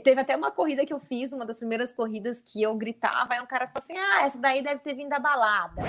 [0.00, 3.40] teve até uma corrida que eu fiz, uma das primeiras corridas que eu gritava, aí
[3.40, 5.82] um cara falou assim: ah, essa daí deve ter vindo da balada.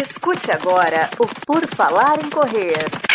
[0.00, 3.07] Escute agora o Por Falar em Correr.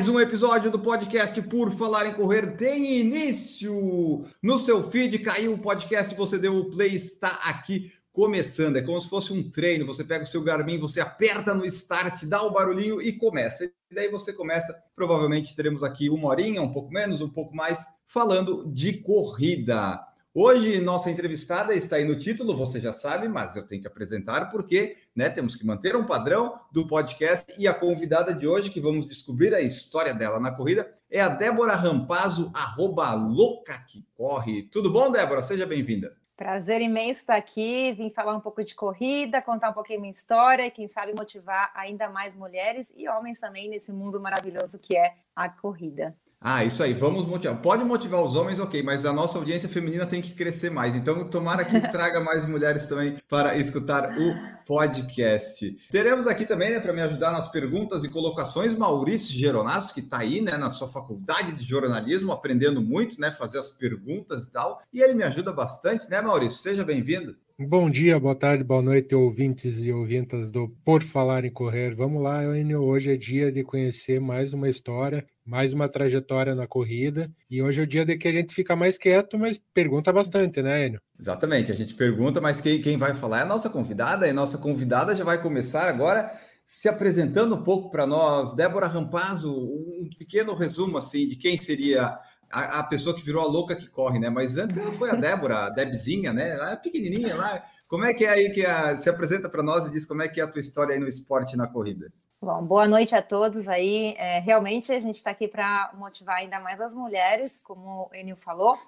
[0.00, 4.24] Mais um episódio do podcast Por Falar em Correr tem início.
[4.42, 8.78] No seu feed caiu o podcast, você deu o play, está aqui começando.
[8.78, 9.86] É como se fosse um treino.
[9.86, 13.66] Você pega o seu Garmin, você aperta no start, dá o barulhinho e começa.
[13.66, 14.74] E daí você começa.
[14.96, 20.00] Provavelmente teremos aqui uma horinha, um pouco menos, um pouco mais, falando de corrida.
[20.32, 24.48] Hoje, nossa entrevistada está aí no título, você já sabe, mas eu tenho que apresentar
[24.48, 27.52] porque né, temos que manter um padrão do podcast.
[27.58, 31.28] E a convidada de hoje, que vamos descobrir a história dela na corrida, é a
[31.28, 34.62] Débora Rampazzo, arroba louca que corre.
[34.70, 35.42] Tudo bom, Débora?
[35.42, 36.16] Seja bem-vinda.
[36.36, 40.64] Prazer imenso estar aqui, vim falar um pouco de corrida, contar um pouquinho minha história
[40.64, 45.12] e quem sabe motivar ainda mais mulheres e homens também nesse mundo maravilhoso que é
[45.34, 46.16] a corrida.
[46.42, 47.60] Ah, isso aí, vamos motivar.
[47.60, 50.96] Pode motivar os homens, ok, mas a nossa audiência feminina tem que crescer mais.
[50.96, 55.70] Então, tomara que traga mais mulheres também para escutar o podcast.
[55.90, 60.20] Teremos aqui também, né, para me ajudar nas perguntas e colocações, Maurício Geronasso, que está
[60.20, 64.80] aí, né, na sua faculdade de jornalismo, aprendendo muito, né, fazer as perguntas e tal.
[64.90, 66.58] E ele me ajuda bastante, né, Maurício?
[66.58, 67.36] Seja bem-vindo.
[67.62, 71.94] Bom dia, boa tarde, boa noite, ouvintes e ouvintas do Por Falar em Correr.
[71.94, 72.80] Vamos lá, Enio.
[72.82, 77.30] Hoje é dia de conhecer mais uma história, mais uma trajetória na corrida.
[77.50, 80.62] E hoje é o dia de que a gente fica mais quieto, mas pergunta bastante,
[80.62, 81.02] né, Enio?
[81.18, 84.56] Exatamente, a gente pergunta, mas quem, quem vai falar é a nossa convidada, e nossa
[84.56, 86.32] convidada já vai começar agora
[86.64, 88.54] se apresentando um pouco para nós.
[88.54, 92.16] Débora Rampazzo, um pequeno resumo assim de quem seria
[92.50, 94.28] a, a, pessoa que virou a louca que corre, né?
[94.28, 96.56] Mas antes ela foi a Débora, a Debzinha, né?
[96.72, 97.64] É pequenininha lá.
[97.88, 100.28] Como é que é aí que a, se apresenta para nós e diz como é
[100.28, 102.12] que é a tua história aí no esporte na corrida?
[102.42, 104.14] Bom, boa noite a todos aí.
[104.16, 108.34] É, realmente a gente está aqui para motivar ainda mais as mulheres, como o Enil
[108.34, 108.78] falou.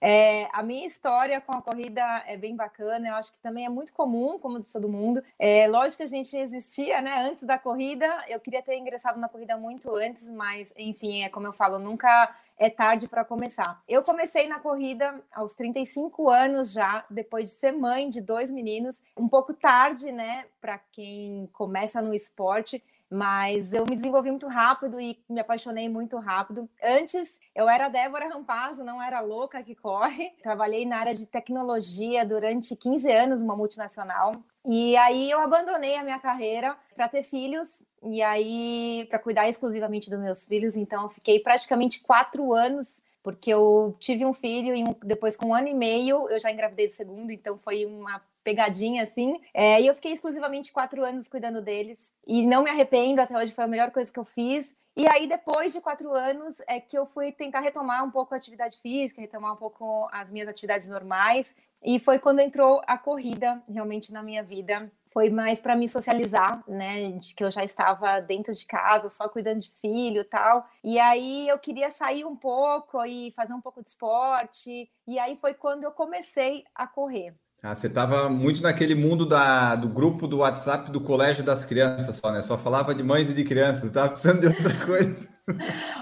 [0.00, 3.68] É, a minha história com a corrida é bem bacana, eu acho que também é
[3.68, 5.22] muito comum, como de todo mundo.
[5.38, 9.28] É, lógico que a gente existia né, antes da corrida, eu queria ter ingressado na
[9.28, 13.82] corrida muito antes, mas enfim, é como eu falo, nunca é tarde para começar.
[13.88, 19.02] Eu comecei na corrida aos 35 anos já, depois de ser mãe de dois meninos,
[19.16, 22.82] um pouco tarde, né, para quem começa no esporte
[23.14, 26.68] mas eu me desenvolvi muito rápido e me apaixonei muito rápido.
[26.82, 30.30] Antes, eu era Débora Rampazzo, não era louca que corre.
[30.42, 34.32] Trabalhei na área de tecnologia durante 15 anos, uma multinacional.
[34.66, 40.08] E aí eu abandonei a minha carreira para ter filhos e aí para cuidar exclusivamente
[40.08, 40.74] dos meus filhos.
[40.74, 45.68] Então, fiquei praticamente quatro anos porque eu tive um filho e depois com um ano
[45.68, 49.40] e meio eu já engravidei do segundo, então foi uma pegadinha assim.
[49.52, 53.52] É, e eu fiquei exclusivamente quatro anos cuidando deles e não me arrependo, até hoje
[53.52, 54.76] foi a melhor coisa que eu fiz.
[54.96, 58.36] E aí, depois de quatro anos, é que eu fui tentar retomar um pouco a
[58.36, 61.56] atividade física, retomar um pouco as minhas atividades normais.
[61.82, 64.90] E foi quando entrou a corrida realmente na minha vida.
[65.12, 67.10] Foi mais para me socializar, né?
[67.10, 70.64] De que eu já estava dentro de casa, só cuidando de filho e tal.
[70.82, 74.88] E aí eu queria sair um pouco e fazer um pouco de esporte.
[75.08, 77.34] E aí foi quando eu comecei a correr.
[77.66, 82.18] Ah, você estava muito naquele mundo da, do grupo do WhatsApp do Colégio das Crianças
[82.18, 82.42] só, né?
[82.42, 85.33] Só falava de mães e de crianças, estava precisando de outra coisa.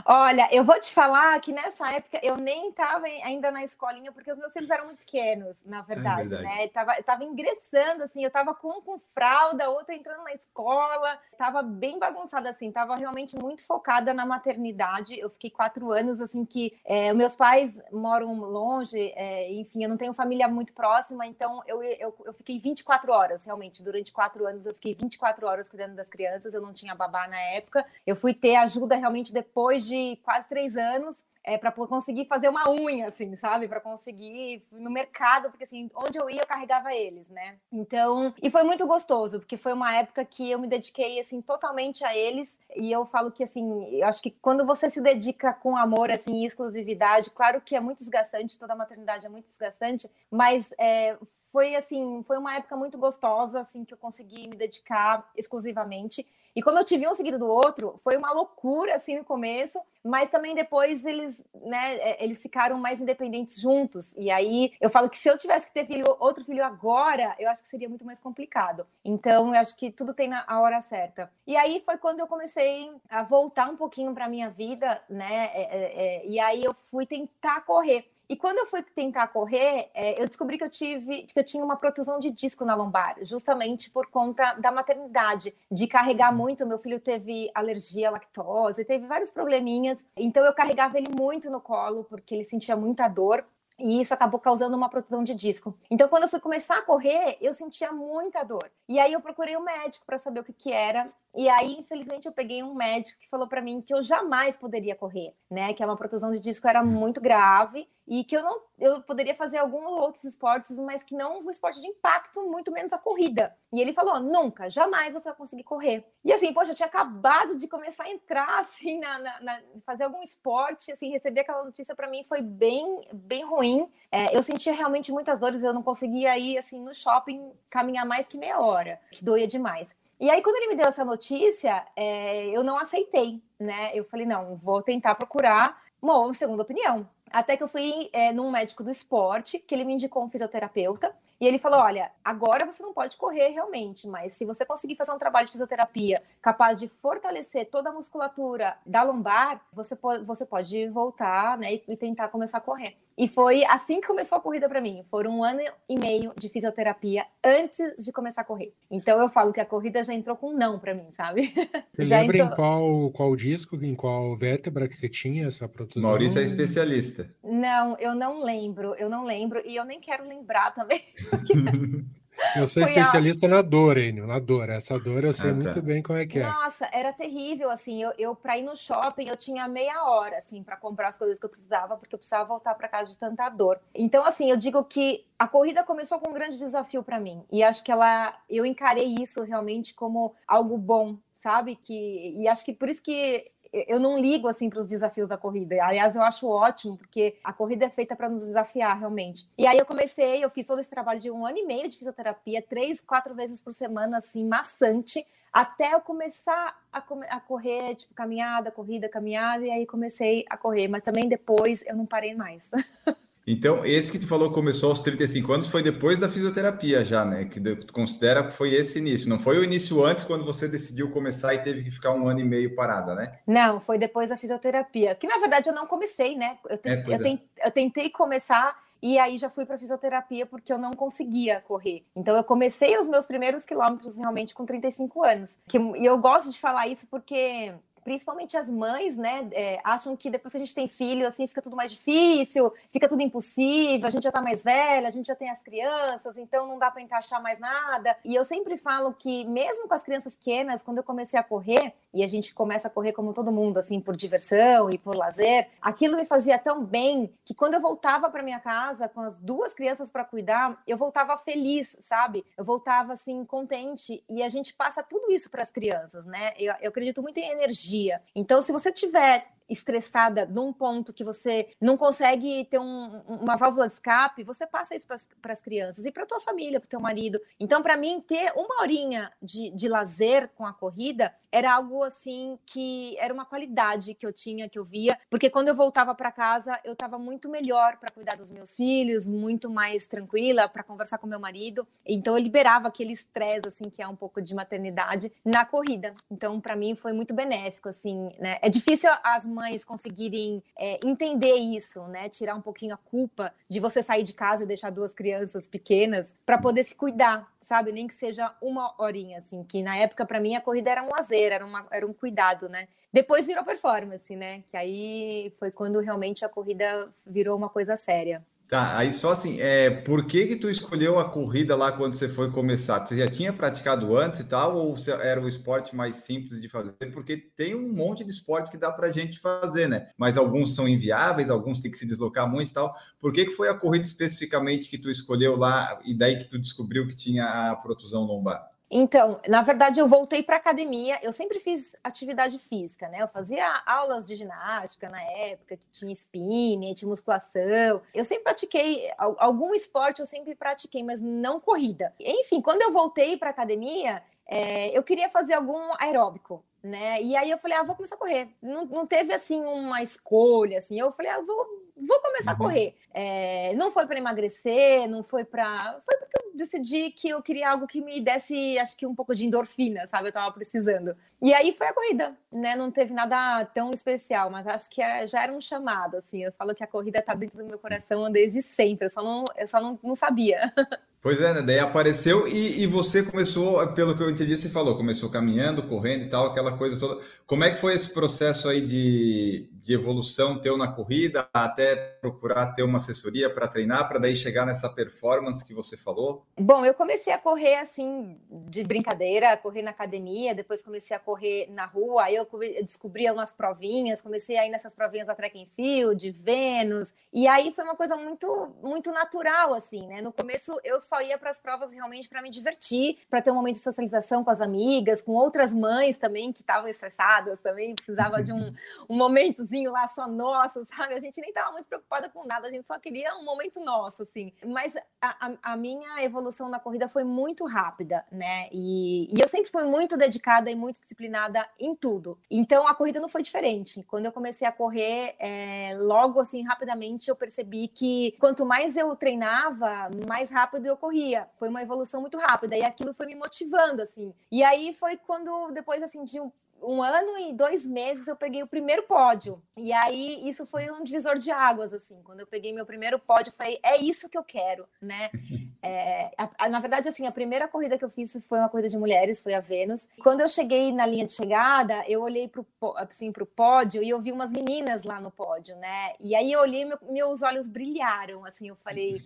[0.07, 4.31] Olha, eu vou te falar que nessa época eu nem estava ainda na escolinha, porque
[4.31, 6.45] os meus filhos eram muito pequenos, na é verdade, é verdade.
[6.45, 6.65] né?
[6.65, 11.19] Eu tava, eu tava ingressando, assim, eu tava com, com fralda, outra entrando na escola,
[11.37, 15.19] tava bem bagunçada, assim, tava realmente muito focada na maternidade.
[15.19, 19.97] Eu fiquei quatro anos, assim, que é, meus pais moram longe, é, enfim, eu não
[19.97, 24.67] tenho família muito próxima, então eu, eu, eu fiquei 24 horas, realmente, durante quatro anos
[24.67, 28.35] eu fiquei 24 horas cuidando das crianças, eu não tinha babá na época, eu fui
[28.35, 33.35] ter ajuda realmente depois de quase três anos é, para conseguir fazer uma unha, assim,
[33.37, 33.69] sabe?
[33.69, 37.57] Para conseguir no mercado, porque assim, onde eu ia, eu carregava eles, né?
[37.73, 42.05] Então, e foi muito gostoso, porque foi uma época que eu me dediquei, assim, totalmente
[42.05, 42.59] a eles.
[42.77, 46.45] E eu falo que, assim, eu acho que quando você se dedica com amor, assim,
[46.45, 51.17] exclusividade, claro que é muito desgastante, toda a maternidade é muito desgastante, mas é,
[51.51, 56.27] foi, assim, foi uma época muito gostosa, assim, que eu consegui me dedicar exclusivamente.
[56.55, 60.29] E como eu tive um seguido do outro, foi uma loucura assim no começo, mas
[60.29, 64.15] também depois eles filhos, né, é, eles ficaram mais independentes juntos.
[64.17, 67.49] E aí eu falo que se eu tivesse que ter filho, outro filho agora, eu
[67.49, 68.87] acho que seria muito mais complicado.
[69.05, 71.31] Então eu acho que tudo tem a hora certa.
[71.47, 75.47] E aí foi quando eu comecei a voltar um pouquinho para minha vida, né?
[75.55, 78.11] É, é, é, e aí eu fui tentar correr.
[78.33, 81.63] E quando eu fui tentar correr, é, eu descobri que eu tive, que eu tinha
[81.63, 86.65] uma protusão de disco na lombar, justamente por conta da maternidade, de carregar muito.
[86.65, 90.03] Meu filho teve alergia à lactose, teve vários probleminhas.
[90.17, 93.45] Então eu carregava ele muito no colo porque ele sentia muita dor.
[93.79, 95.77] E isso acabou causando uma protusão de disco.
[95.91, 98.71] Então, quando eu fui começar a correr, eu sentia muita dor.
[98.89, 101.11] E aí eu procurei um médico para saber o que, que era.
[101.35, 104.95] E aí, infelizmente, eu peguei um médico que falou para mim que eu jamais poderia
[104.95, 105.73] correr, né?
[105.73, 109.35] Que é uma protusão de disco era muito grave e que eu não eu poderia
[109.35, 113.57] fazer alguns outros esportes, mas que não um esporte de impacto, muito menos a corrida.
[113.73, 116.05] E ele falou: nunca, jamais você vai conseguir correr.
[116.23, 120.05] E assim, poxa, eu tinha acabado de começar a entrar assim na, na, na fazer
[120.05, 123.91] algum esporte, assim, receber aquela notícia para mim foi bem bem ruim.
[124.11, 128.27] É, eu sentia realmente muitas dores, eu não conseguia ir assim no shopping caminhar mais
[128.29, 129.95] que meia hora, que doía demais.
[130.23, 133.91] E aí, quando ele me deu essa notícia, é, eu não aceitei, né?
[133.93, 137.09] Eu falei, não, vou tentar procurar uma segunda opinião.
[137.29, 141.13] Até que eu fui é, num médico do esporte, que ele me indicou um fisioterapeuta.
[141.41, 145.11] E ele falou: olha, agora você não pode correr realmente, mas se você conseguir fazer
[145.11, 150.47] um trabalho de fisioterapia capaz de fortalecer toda a musculatura da lombar, você pode, você
[150.47, 152.97] pode voltar né, e, e tentar começar a correr.
[153.17, 155.05] E foi assim que começou a corrida para mim.
[155.11, 158.73] Foram um ano e meio de fisioterapia antes de começar a correr.
[158.91, 161.53] Então eu falo que a corrida já entrou com um não para mim, sabe?
[161.93, 162.53] Você já lembra entrou...
[162.53, 166.09] em qual, qual disco, em qual vértebra que você tinha essa protusão?
[166.09, 167.29] Maurício é especialista.
[167.43, 171.03] Não, eu não lembro, eu não lembro e eu nem quero lembrar também.
[172.57, 173.49] Eu sou especialista a...
[173.49, 174.69] na dor, Enio, na dor.
[174.69, 175.59] Essa dor eu sei ah, tá.
[175.61, 176.43] muito bem como é que é.
[176.43, 178.03] Nossa, era terrível, assim.
[178.03, 181.39] Eu, eu para ir no shopping, eu tinha meia hora, assim, para comprar as coisas
[181.39, 183.81] que eu precisava, porque eu precisava voltar para casa de tanta dor.
[183.95, 187.45] Então, assim, eu digo que a corrida começou com um grande desafio para mim.
[187.51, 191.77] E acho que ela, eu encarei isso realmente como algo bom, sabe?
[191.77, 195.39] Que, e acho que por isso que eu não ligo assim para os desafios da
[195.39, 195.83] corrida.
[195.83, 199.49] Aliás, eu acho ótimo, porque a corrida é feita para nos desafiar realmente.
[199.57, 201.97] E aí eu comecei, eu fiz todo esse trabalho de um ano e meio de
[201.97, 206.99] fisioterapia, três, quatro vezes por semana, assim, maçante, até eu começar a,
[207.31, 210.89] a correr, tipo, caminhada, corrida, caminhada, e aí comecei a correr.
[210.89, 212.71] Mas também depois eu não parei mais.
[213.47, 217.45] Então, esse que tu falou começou aos 35 anos foi depois da fisioterapia já, né?
[217.45, 219.29] Que tu considera que foi esse início.
[219.29, 222.41] Não foi o início antes, quando você decidiu começar e teve que ficar um ano
[222.41, 223.33] e meio parada, né?
[223.47, 225.15] Não, foi depois da fisioterapia.
[225.15, 226.57] Que na verdade eu não comecei, né?
[226.69, 226.89] Eu, te...
[226.89, 227.39] é, eu, é.
[227.65, 232.05] eu tentei começar e aí já fui para fisioterapia porque eu não conseguia correr.
[232.15, 235.59] Então eu comecei os meus primeiros quilômetros realmente com 35 anos.
[235.67, 237.73] Que, e eu gosto de falar isso porque
[238.05, 241.63] principalmente as mães, né, é, acham que depois que a gente tem filho, assim, fica
[241.63, 245.37] tudo mais difícil, fica tudo impossível, a gente já tá mais velha, a gente já
[245.37, 248.17] tem as crianças, então não dá para encaixar mais nada.
[248.25, 251.95] E eu sempre falo que, mesmo com as crianças pequenas, quando eu comecei a correr,
[252.15, 255.71] e a gente começa a correr como todo mundo, assim, por diversão e por lazer,
[255.81, 259.73] aquilo me fazia tão bem que quando eu voltava para minha casa com as duas
[259.73, 262.45] crianças para cuidar, eu voltava feliz, sabe?
[262.57, 264.23] Eu voltava, assim, contente.
[264.29, 266.53] E a gente passa tudo isso para as crianças, né?
[266.59, 268.23] Eu, eu acredito muito em energia dia.
[268.35, 273.87] Então, se você tiver estressada num ponto que você não consegue ter um, uma válvula
[273.87, 275.07] de escape, você passa isso
[275.41, 277.41] para as crianças e para tua família, para teu marido.
[277.59, 282.59] Então, para mim, ter uma horinha de, de lazer com a corrida era algo assim
[282.65, 286.33] que era uma qualidade que eu tinha, que eu via, porque quando eu voltava para
[286.33, 291.19] casa, eu estava muito melhor para cuidar dos meus filhos, muito mais tranquila para conversar
[291.19, 291.87] com meu marido.
[292.07, 296.15] Então, eu liberava aquele estresse, assim, que é um pouco de maternidade na corrida.
[296.31, 298.59] Então, para mim, foi muito benéfico, assim, né?
[298.63, 302.29] É difícil as mães mães conseguirem é, entender isso, né?
[302.29, 306.35] Tirar um pouquinho a culpa de você sair de casa e deixar duas crianças pequenas
[306.45, 307.93] para poder se cuidar, sabe?
[307.93, 309.63] Nem que seja uma horinha, assim.
[309.63, 312.69] Que na época, para mim, a corrida era um lazer, era, uma, era um cuidado,
[312.69, 312.89] né?
[313.13, 314.63] Depois virou performance, né?
[314.67, 318.45] Que aí foi quando realmente a corrida virou uma coisa séria.
[318.73, 322.27] Tá, aí só assim, é, por que que tu escolheu a corrida lá quando você
[322.27, 323.07] foi começar?
[323.07, 326.95] Você já tinha praticado antes e tal, ou era o esporte mais simples de fazer?
[327.13, 330.09] Porque tem um monte de esporte que dá pra gente fazer, né?
[330.17, 332.95] Mas alguns são inviáveis, alguns tem que se deslocar muito e tal.
[333.21, 336.59] Por que que foi a corrida especificamente que tu escolheu lá e daí que tu
[336.59, 338.72] descobriu que tinha a protusão lombar?
[338.95, 341.19] Então, na verdade, eu voltei para academia.
[341.23, 343.23] Eu sempre fiz atividade física, né?
[343.23, 348.03] Eu fazia aulas de ginástica na época, que tinha spinning, tinha musculação.
[348.15, 352.13] Eu sempre pratiquei algum esporte, eu sempre pratiquei, mas não corrida.
[352.21, 357.23] Enfim, quando eu voltei para academia, é, eu queria fazer algum aeróbico, né?
[357.23, 358.51] E aí eu falei, ah, vou começar a correr.
[358.61, 361.01] Não, não teve assim uma escolha, assim.
[361.01, 362.57] Eu falei, ah, vou vou começar uhum.
[362.57, 362.97] a correr.
[363.13, 366.01] É, não foi para emagrecer, não foi para.
[366.05, 366.22] Foi
[366.55, 370.29] decidi que eu queria algo que me desse, acho que um pouco de endorfina, sabe?
[370.29, 371.17] Eu tava precisando.
[371.41, 372.77] E aí foi a corrida, né?
[372.77, 376.43] Não teve nada tão especial, mas acho que é, já era um chamado, assim.
[376.45, 379.45] Eu falo que a corrida tá dentro do meu coração desde sempre, eu só não,
[379.57, 380.73] eu só não, não sabia.
[381.23, 381.63] Pois é, né?
[381.63, 386.25] Daí apareceu e, e, você começou, pelo que eu entendi, você falou, começou caminhando, correndo
[386.25, 387.23] e tal, aquela coisa toda.
[387.47, 392.73] Como é que foi esse processo aí de, de evolução teu na corrida, até procurar
[392.73, 396.45] ter uma assessoria para treinar, para daí chegar nessa performance que você falou?
[396.59, 401.69] Bom, eu comecei a correr assim, de brincadeira, correr na academia, depois comecei a correr
[401.71, 402.49] na rua, aí eu
[402.83, 407.73] descobri algumas provinhas, comecei a ir nessas provinhas da track and field, Vênus, e aí
[407.73, 410.21] foi uma coisa muito, muito natural, assim, né?
[410.21, 413.55] No começo eu só ia para as provas realmente para me divertir, para ter um
[413.55, 418.43] momento de socialização com as amigas, com outras mães também que estavam estressadas, também precisava
[418.43, 418.73] de um,
[419.11, 421.13] um momentozinho lá só nosso, sabe?
[421.13, 424.23] A gente nem estava muito preocupada com nada, a gente só queria um momento nosso,
[424.23, 424.55] assim.
[424.65, 428.69] Mas a, a, a minha evolução na corrida foi muito rápida, né?
[428.73, 432.39] E, e, eu sempre fui muito dedicada e muito disciplinada em tudo.
[432.51, 434.03] Então a corrida não foi diferente.
[434.05, 439.15] Quando eu comecei a correr, é, logo assim, rapidamente, eu percebi que quanto mais eu
[439.15, 441.49] treinava, mais rápido eu corria.
[441.59, 444.33] Foi uma evolução muito rápida e aquilo foi me motivando, assim.
[444.53, 446.53] E aí foi quando, depois assim, de um
[446.85, 449.63] um ano e dois meses eu peguei o primeiro pódio.
[449.77, 452.21] E aí isso foi um divisor de águas, assim.
[452.25, 455.31] Quando eu peguei meu primeiro pódio, eu falei, é isso que eu quero, né?
[455.85, 458.89] É, a, a, na verdade, assim, a primeira corrida que eu fiz foi uma corrida
[458.89, 460.07] de mulheres, foi a Vênus.
[460.23, 462.63] Quando eu cheguei na linha de chegada, eu olhei para
[462.99, 466.15] assim, o pódio e eu vi umas meninas lá no pódio, né?
[466.21, 469.21] E aí eu olhei, meu, meus olhos brilharam, assim, eu falei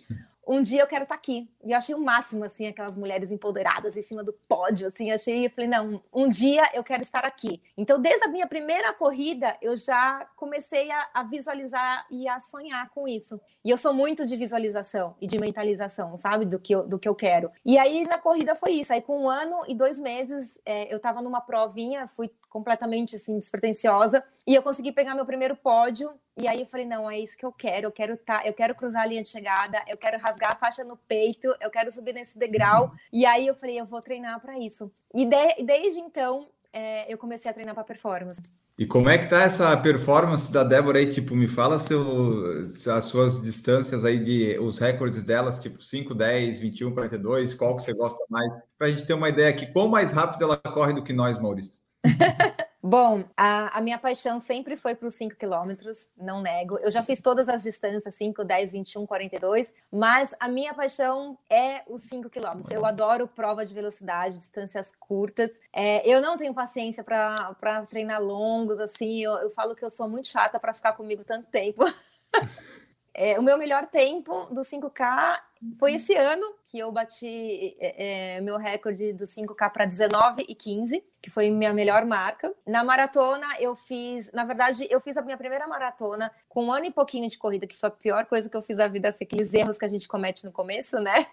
[0.47, 1.49] um dia eu quero estar tá aqui.
[1.63, 5.45] E eu achei o máximo, assim, aquelas mulheres empoderadas em cima do pódio, assim, achei,
[5.45, 7.61] eu falei, não, um dia eu quero estar aqui.
[7.77, 12.89] Então, desde a minha primeira corrida, eu já comecei a, a visualizar e a sonhar
[12.91, 13.39] com isso.
[13.63, 17.09] E eu sou muito de visualização e de mentalização, sabe, do que eu, do que
[17.09, 17.51] eu quero.
[17.65, 18.93] E aí, na corrida foi isso.
[18.93, 23.37] Aí, com um ano e dois meses, é, eu estava numa provinha, fui completamente assim
[23.37, 27.37] despretensiosa e eu consegui pegar meu primeiro pódio e aí eu falei não é isso
[27.37, 30.17] que eu quero eu quero tá eu quero cruzar a linha de chegada eu quero
[30.17, 33.85] rasgar a faixa no peito eu quero subir nesse degrau e aí eu falei eu
[33.85, 38.41] vou treinar para isso e de, desde então é, eu comecei a treinar para performance
[38.79, 41.07] e como é que tá essa performance da Débora aí?
[41.07, 42.63] Tipo, me fala seu,
[42.93, 47.81] as suas distâncias aí de os recordes delas, tipo 5, 10, 21, 42, qual que
[47.81, 48.53] você gosta mais?
[48.77, 51.39] Para a gente ter uma ideia aqui, quão mais rápido ela corre do que nós,
[51.39, 51.81] Maurício.
[52.89, 56.77] Bom, a, a, minha paixão sempre foi para os 5 quilômetros, não nego.
[56.77, 61.83] Eu já fiz todas as distâncias, 5, 10, 21, 42, mas a minha paixão é
[61.89, 62.71] os 5 quilômetros.
[62.71, 65.51] Eu adoro prova de velocidade, distâncias curtas.
[65.73, 69.21] É, eu não tenho paciência para treinar longos, assim.
[69.21, 71.83] Eu, eu falo que eu sou muito chata para ficar comigo tanto tempo.
[73.19, 75.39] É, o meu melhor tempo do 5K
[75.79, 80.53] foi esse ano que eu bati é, é meu recorde do 5K para 19 e
[80.53, 82.53] 15, que foi minha melhor marca.
[82.63, 86.85] Na maratona eu fiz, na verdade, eu fiz a minha primeira maratona com um ano
[86.85, 89.25] e pouquinho de corrida, que foi a pior coisa que eu fiz na vida, assim,
[89.25, 91.25] aqueles erros que a gente comete no começo, né?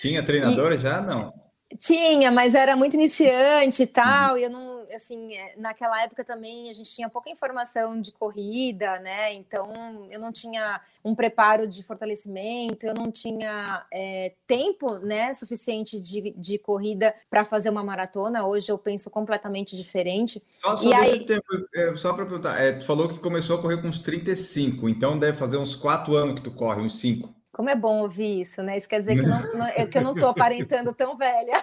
[0.00, 0.78] Tinha treinadora e...
[0.78, 1.00] já?
[1.00, 1.34] Não.
[1.80, 4.38] Tinha, mas era muito iniciante e tal, uhum.
[4.38, 8.98] e eu não assim, é, naquela época também a gente tinha pouca informação de corrida,
[9.00, 9.32] né?
[9.34, 16.00] Então eu não tinha um preparo de fortalecimento, eu não tinha é, tempo, né, suficiente
[16.00, 18.46] de, de corrida para fazer uma maratona.
[18.46, 20.42] Hoje eu penso completamente diferente.
[20.60, 21.26] Só, só, e aí...
[21.26, 24.88] tempo, é, só para perguntar, é, tu falou que começou a correr com uns 35,
[24.88, 27.34] então deve fazer uns 4 anos que tu corre, uns 5.
[27.54, 28.76] Como é bom ouvir isso, né?
[28.76, 31.62] Isso quer dizer que, não, não, é que eu não estou aparentando tão velha.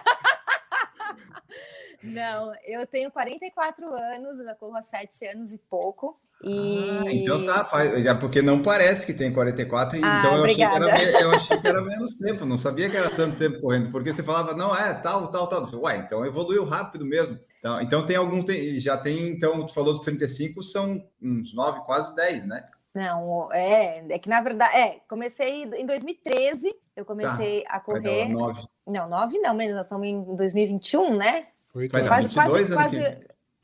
[2.02, 6.18] Não, eu tenho 44 anos, eu corro há 7 anos e pouco.
[6.42, 6.90] E...
[6.90, 10.64] Ah, então tá, faz, é porque não parece que tem 44, ah, então eu achei,
[10.64, 14.12] era, eu achei, que era, menos tempo, não sabia que era tanto tempo correndo, porque
[14.12, 15.62] você falava, não, é tal, tal, tal.
[15.62, 17.38] Disse, Ué, então evoluiu rápido mesmo.
[17.60, 21.82] Então, então tem algum, tem, já tem, então, tu falou dos 35, são uns 9,
[21.82, 22.66] quase 10, né?
[22.92, 28.28] Não, é, é que na verdade, é, comecei em 2013, eu comecei tá, a correr.
[28.28, 28.62] 9.
[28.86, 31.46] Não, 9 não, mas nós estamos em 2021, né?
[31.74, 32.96] Oito vai quase, 22 quase, quase,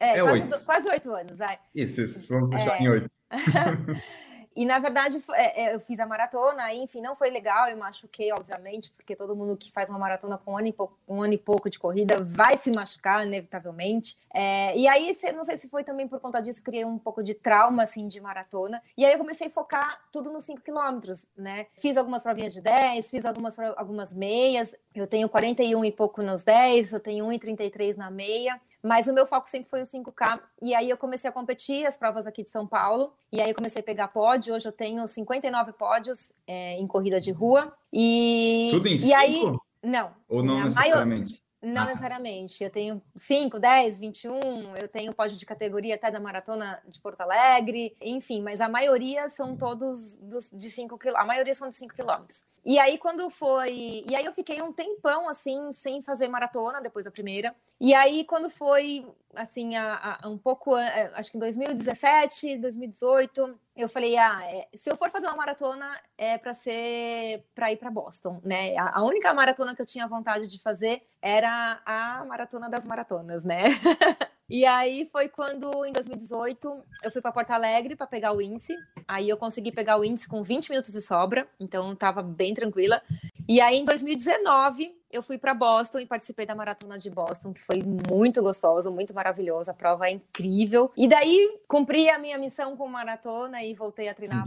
[0.00, 1.58] é, é quase, quase oito anos, vai.
[1.74, 2.82] Isso, isso, vamos puxar é.
[2.82, 3.10] em oito.
[4.58, 8.32] e na verdade, é, é, eu fiz a maratona, enfim, não foi legal, eu machuquei,
[8.32, 11.32] obviamente, porque todo mundo que faz uma maratona com um ano e pouco, um ano
[11.32, 14.18] e pouco de corrida vai se machucar, inevitavelmente.
[14.34, 17.34] É, e aí, não sei se foi também por conta disso, criei um pouco de
[17.34, 18.82] trauma, assim, de maratona.
[18.96, 21.68] E aí eu comecei a focar tudo nos 5 quilômetros, né?
[21.76, 26.42] Fiz algumas provinhas de 10, fiz algumas, algumas meias, eu tenho 41 e pouco nos
[26.42, 28.60] 10, eu tenho 1,33 na meia.
[28.82, 30.40] Mas o meu foco sempre foi o 5K.
[30.62, 33.12] E aí eu comecei a competir as provas aqui de São Paulo.
[33.32, 34.54] E aí eu comecei a pegar pódio.
[34.54, 37.72] Hoje eu tenho 59 pódios é, em corrida de rua.
[37.92, 39.16] E, Tudo em e cinco?
[39.16, 39.42] aí
[39.82, 40.12] Não.
[40.28, 41.32] Ou não necessariamente?
[41.32, 41.47] Maior...
[41.60, 41.86] Não ah.
[41.86, 42.62] necessariamente.
[42.62, 47.20] Eu tenho 5, 10, 21, eu tenho pódio de categoria até da maratona de Porto
[47.20, 51.24] Alegre, enfim, mas a maioria são todos dos, de 5 quilômetros.
[51.24, 52.44] A maioria são de 5 quilômetros.
[52.64, 54.04] E aí, quando foi.
[54.08, 57.54] E aí, eu fiquei um tempão assim, sem fazer maratona depois da primeira.
[57.80, 63.58] E aí, quando foi, assim, a, a, um pouco, é, acho que em 2017, 2018,
[63.78, 65.86] eu falei, ah, é, se eu for fazer uma maratona,
[66.18, 68.76] é para ser, para ir para Boston, né?
[68.76, 73.62] A, única maratona que eu tinha vontade de fazer era a maratona das maratonas, né?
[74.50, 78.74] e aí foi quando, em 2018, eu fui para Porto Alegre para pegar o índice.
[79.06, 83.00] Aí eu consegui pegar o índice com 20 minutos de sobra, então estava bem tranquila.
[83.48, 87.62] E aí, em 2019, eu fui para Boston e participei da maratona de Boston, que
[87.62, 89.70] foi muito gostoso, muito maravilhoso.
[89.70, 90.90] A prova é incrível.
[90.94, 94.44] E daí cumpri a minha missão com maratona e voltei a treinar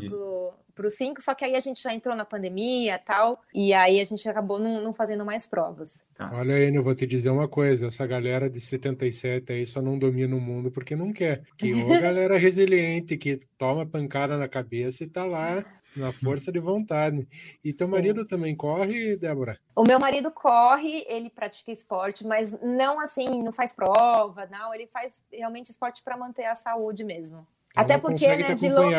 [0.75, 1.19] para os 5.
[1.19, 3.41] Só que aí a gente já entrou na pandemia tal.
[3.53, 6.03] E aí a gente acabou não, não fazendo mais provas.
[6.15, 6.29] Tá.
[6.35, 9.97] Olha, Enio, eu vou te dizer uma coisa: essa galera de 77 aí só não
[9.97, 11.41] domina o mundo porque não quer.
[11.57, 16.59] Que ou galera resiliente que toma pancada na cabeça e tá lá na força de
[16.59, 17.27] vontade.
[17.63, 17.93] E teu Sim.
[17.93, 19.59] marido também corre, Débora?
[19.75, 24.73] O meu marido corre, ele pratica esporte, mas não assim, não faz prova, não.
[24.73, 27.45] Ele faz realmente esporte para manter a saúde mesmo.
[27.75, 28.91] Até porque, né, de louco,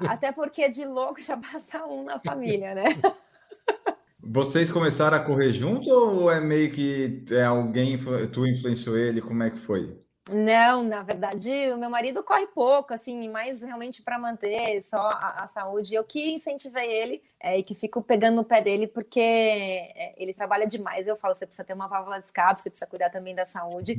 [0.00, 2.84] até porque de louco já passa um na família, né?
[4.24, 7.98] Vocês começaram a correr juntos ou é meio que é alguém
[8.32, 9.20] tu influenciou ele?
[9.20, 9.98] Como é que foi?
[10.30, 15.42] Não, na verdade, o meu marido corre pouco, assim, mais realmente para manter só a,
[15.42, 15.96] a, saúde.
[15.96, 20.32] Eu que incentivei ele é, e que fico pegando no pé dele porque é, ele
[20.32, 21.08] trabalha demais.
[21.08, 23.98] Eu falo, você precisa ter uma válvula de escape, você precisa cuidar também da saúde.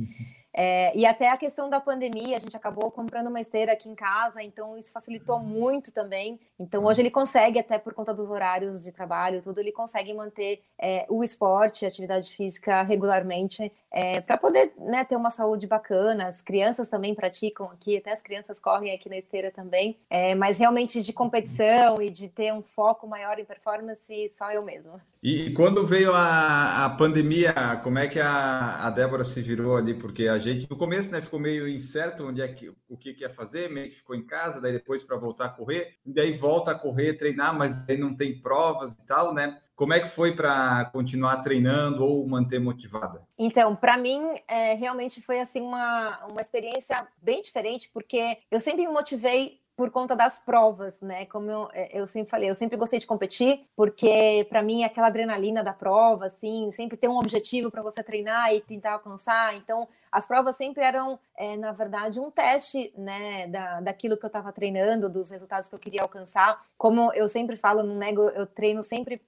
[0.56, 3.94] É, e até a questão da pandemia, a gente acabou comprando uma esteira aqui em
[3.94, 6.38] casa, então isso facilitou muito também.
[6.58, 10.62] Então hoje ele consegue, até por conta dos horários de trabalho, tudo, ele consegue manter
[10.78, 16.28] é, o esporte, a atividade física regularmente, é, para poder né, ter uma saúde bacana.
[16.28, 20.58] As crianças também praticam aqui, até as crianças correm aqui na esteira também, é, mas
[20.58, 25.00] realmente de competição e de ter um foco maior em performance, só eu mesmo.
[25.24, 29.94] E quando veio a, a pandemia, como é que a, a Débora se virou ali?
[29.94, 33.24] Porque a gente, no começo, né, ficou meio incerto onde é que, o que, que
[33.24, 36.72] ia fazer, meio que ficou em casa, daí depois para voltar a correr, daí volta
[36.72, 39.58] a correr, treinar, mas aí não tem provas e tal, né?
[39.74, 43.22] Como é que foi para continuar treinando ou manter motivada?
[43.38, 48.86] Então, para mim, é, realmente foi assim uma, uma experiência bem diferente, porque eu sempre
[48.86, 51.26] me motivei por conta das provas, né?
[51.26, 55.08] Como eu, é, eu sempre falei, eu sempre gostei de competir, porque para mim aquela
[55.08, 59.56] adrenalina da prova, assim, sempre ter um objetivo para você treinar e tentar alcançar.
[59.56, 64.28] Então, as provas sempre eram, é, na verdade, um teste, né, da, daquilo que eu
[64.28, 66.64] estava treinando, dos resultados que eu queria alcançar.
[66.78, 69.20] Como eu sempre falo, no nego, eu treino sempre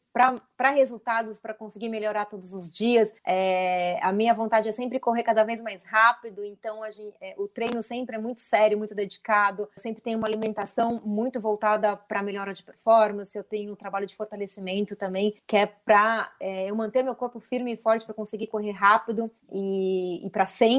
[0.56, 3.12] para resultados, para conseguir melhorar todos os dias.
[3.26, 7.46] É, a minha vontade é sempre correr cada vez mais rápido, então gente, é, o
[7.46, 9.68] treino sempre é muito sério, muito dedicado.
[9.76, 13.36] Eu sempre tenho uma alimentação muito voltada para melhora de performance.
[13.36, 17.38] Eu tenho um trabalho de fortalecimento também, que é para é, eu manter meu corpo
[17.38, 20.75] firme e forte para conseguir correr rápido e, e para sempre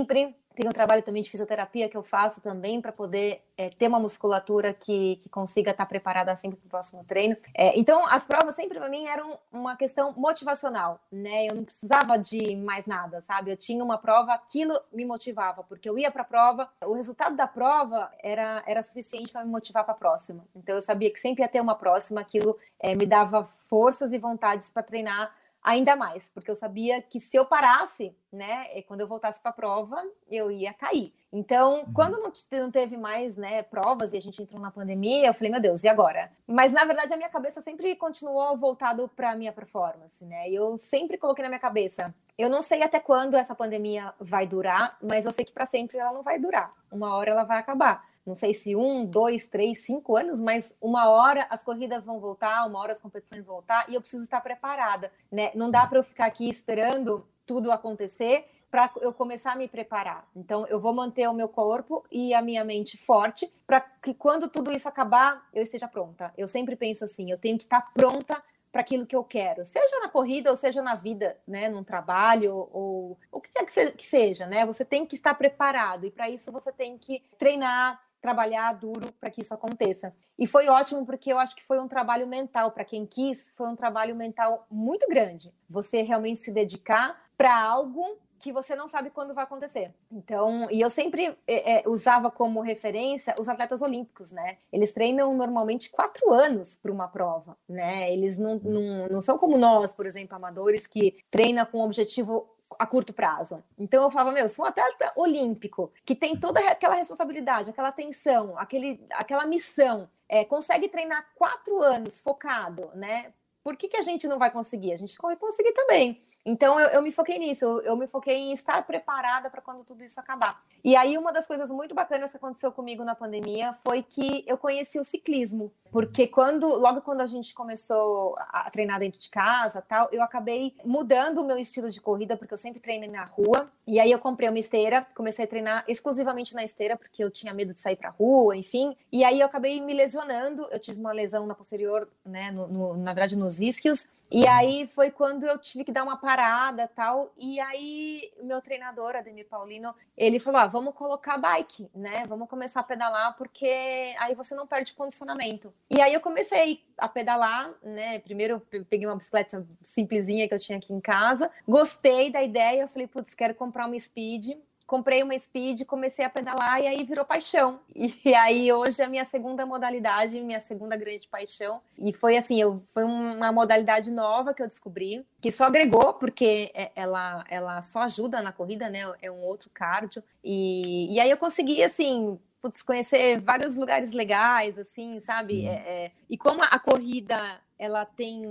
[0.58, 4.00] tem um trabalho também de fisioterapia que eu faço também para poder é, ter uma
[4.00, 7.38] musculatura que, que consiga estar tá preparada sempre para o próximo treino.
[7.56, 11.46] É, então, as provas sempre para mim eram uma questão motivacional, né?
[11.46, 13.52] Eu não precisava de mais nada, sabe?
[13.52, 17.36] Eu tinha uma prova, aquilo me motivava, porque eu ia para a prova, o resultado
[17.36, 20.44] da prova era, era suficiente para me motivar para a próxima.
[20.56, 24.18] Então, eu sabia que sempre ia ter uma próxima, aquilo é, me dava forças e
[24.18, 25.30] vontades para treinar
[25.68, 29.54] ainda mais, porque eu sabia que se eu parasse, né, quando eu voltasse para a
[29.54, 30.02] prova,
[30.32, 31.14] eu ia cair.
[31.30, 31.94] Então, uhum.
[31.94, 35.52] quando não, não teve mais, né, provas e a gente entrou na pandemia, eu falei,
[35.52, 36.32] meu Deus, e agora?
[36.48, 40.50] Mas na verdade a minha cabeça sempre continuou voltado para a minha performance, né?
[40.50, 44.98] Eu sempre coloquei na minha cabeça, eu não sei até quando essa pandemia vai durar,
[45.04, 46.72] mas eu sei que para sempre ela não vai durar.
[46.90, 51.10] Uma hora ela vai acabar não sei se um, dois, três, cinco anos, mas uma
[51.10, 54.42] hora as corridas vão voltar, uma hora as competições vão voltar e eu preciso estar
[54.42, 55.52] preparada, né?
[55.56, 60.28] Não dá para eu ficar aqui esperando tudo acontecer para eu começar a me preparar.
[60.36, 64.50] Então, eu vou manter o meu corpo e a minha mente forte para que quando
[64.50, 66.34] tudo isso acabar, eu esteja pronta.
[66.38, 70.00] Eu sempre penso assim, eu tenho que estar pronta para aquilo que eu quero, seja
[70.00, 74.46] na corrida ou seja na vida, né, num trabalho ou o que quer que seja,
[74.46, 74.66] né?
[74.66, 79.30] Você tem que estar preparado e para isso você tem que treinar, trabalhar duro para
[79.30, 80.14] que isso aconteça.
[80.38, 83.68] E foi ótimo porque eu acho que foi um trabalho mental para quem quis, foi
[83.68, 85.54] um trabalho mental muito grande.
[85.70, 89.94] Você realmente se dedicar para algo que você não sabe quando vai acontecer.
[90.12, 94.58] Então, e eu sempre é, é, usava como referência os atletas olímpicos, né?
[94.72, 98.12] Eles treinam normalmente quatro anos para uma prova, né?
[98.14, 102.48] Eles não, não, não são como nós, por exemplo, amadores, que treina com um objetivo
[102.78, 103.64] a curto prazo.
[103.78, 108.58] Então eu falava, meu, se um atleta olímpico que tem toda aquela responsabilidade, aquela atenção,
[108.58, 113.34] aquele, aquela missão, é, consegue treinar quatro anos focado, né?
[113.64, 114.94] Por que, que a gente não vai conseguir?
[114.94, 116.22] A gente vai conseguir também.
[116.48, 119.84] Então eu, eu me foquei nisso, eu, eu, me foquei em estar preparada para quando
[119.84, 120.64] tudo isso acabar.
[120.82, 124.58] E aí uma das coisas muito bacanas que aconteceu comigo na pandemia foi que eu
[124.58, 129.82] conheci o ciclismo, porque quando logo quando a gente começou a treinar dentro de casa,
[129.82, 133.70] tal, eu acabei mudando o meu estilo de corrida porque eu sempre treinei na rua.
[133.86, 137.54] E aí eu comprei uma esteira, comecei a treinar exclusivamente na esteira porque eu tinha
[137.54, 138.96] medo de sair para rua, enfim.
[139.12, 142.98] E aí eu acabei me lesionando, eu tive uma lesão na posterior, né, no, no,
[142.98, 147.34] na verdade nos isquios, e aí foi quando eu tive que dar uma parada tal.
[147.38, 152.26] E aí meu treinador, Ademir Paulino, ele falou: ah, vamos colocar bike, né?
[152.28, 155.74] Vamos começar a pedalar, porque aí você não perde condicionamento.
[155.90, 158.20] E aí eu comecei a pedalar, né?
[158.20, 162.82] Primeiro eu peguei uma bicicleta simplesinha que eu tinha aqui em casa, gostei da ideia,
[162.82, 167.04] eu falei, putz, quero comprar uma speed comprei uma speed, comecei a pedalar e aí
[167.04, 167.80] virou paixão.
[167.94, 171.82] E aí hoje é a minha segunda modalidade, minha segunda grande paixão.
[171.98, 176.72] E foi assim, eu, foi uma modalidade nova que eu descobri, que só agregou, porque
[176.74, 179.02] é, ela, ela só ajuda na corrida, né?
[179.22, 180.24] É um outro cardio.
[180.44, 185.66] E, e aí eu consegui, assim, putz, conhecer vários lugares legais, assim, sabe?
[185.66, 188.42] É, é, e como a corrida ela tem,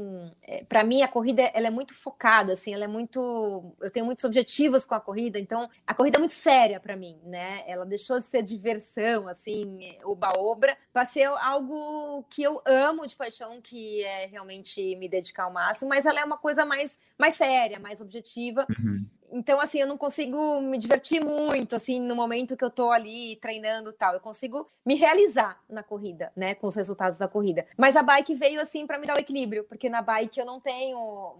[0.42, 4.06] é, para mim a corrida ela é muito focada, assim, ela é muito, eu tenho
[4.06, 7.64] muitos objetivos com a corrida, então a corrida é muito séria para mim, né?
[7.66, 13.60] Ela deixou de ser diversão, assim, oba-obra, para ser algo que eu amo de paixão,
[13.60, 17.78] que é realmente me dedicar ao máximo, mas ela é uma coisa mais, mais séria,
[17.78, 18.66] mais objetiva.
[18.70, 19.04] Uhum.
[19.30, 23.36] Então, assim, eu não consigo me divertir muito, assim, no momento que eu tô ali
[23.36, 24.14] treinando tal.
[24.14, 27.66] Eu consigo me realizar na corrida, né, com os resultados da corrida.
[27.76, 30.60] Mas a bike veio, assim, para me dar o equilíbrio, porque na bike eu não
[30.60, 31.36] tenho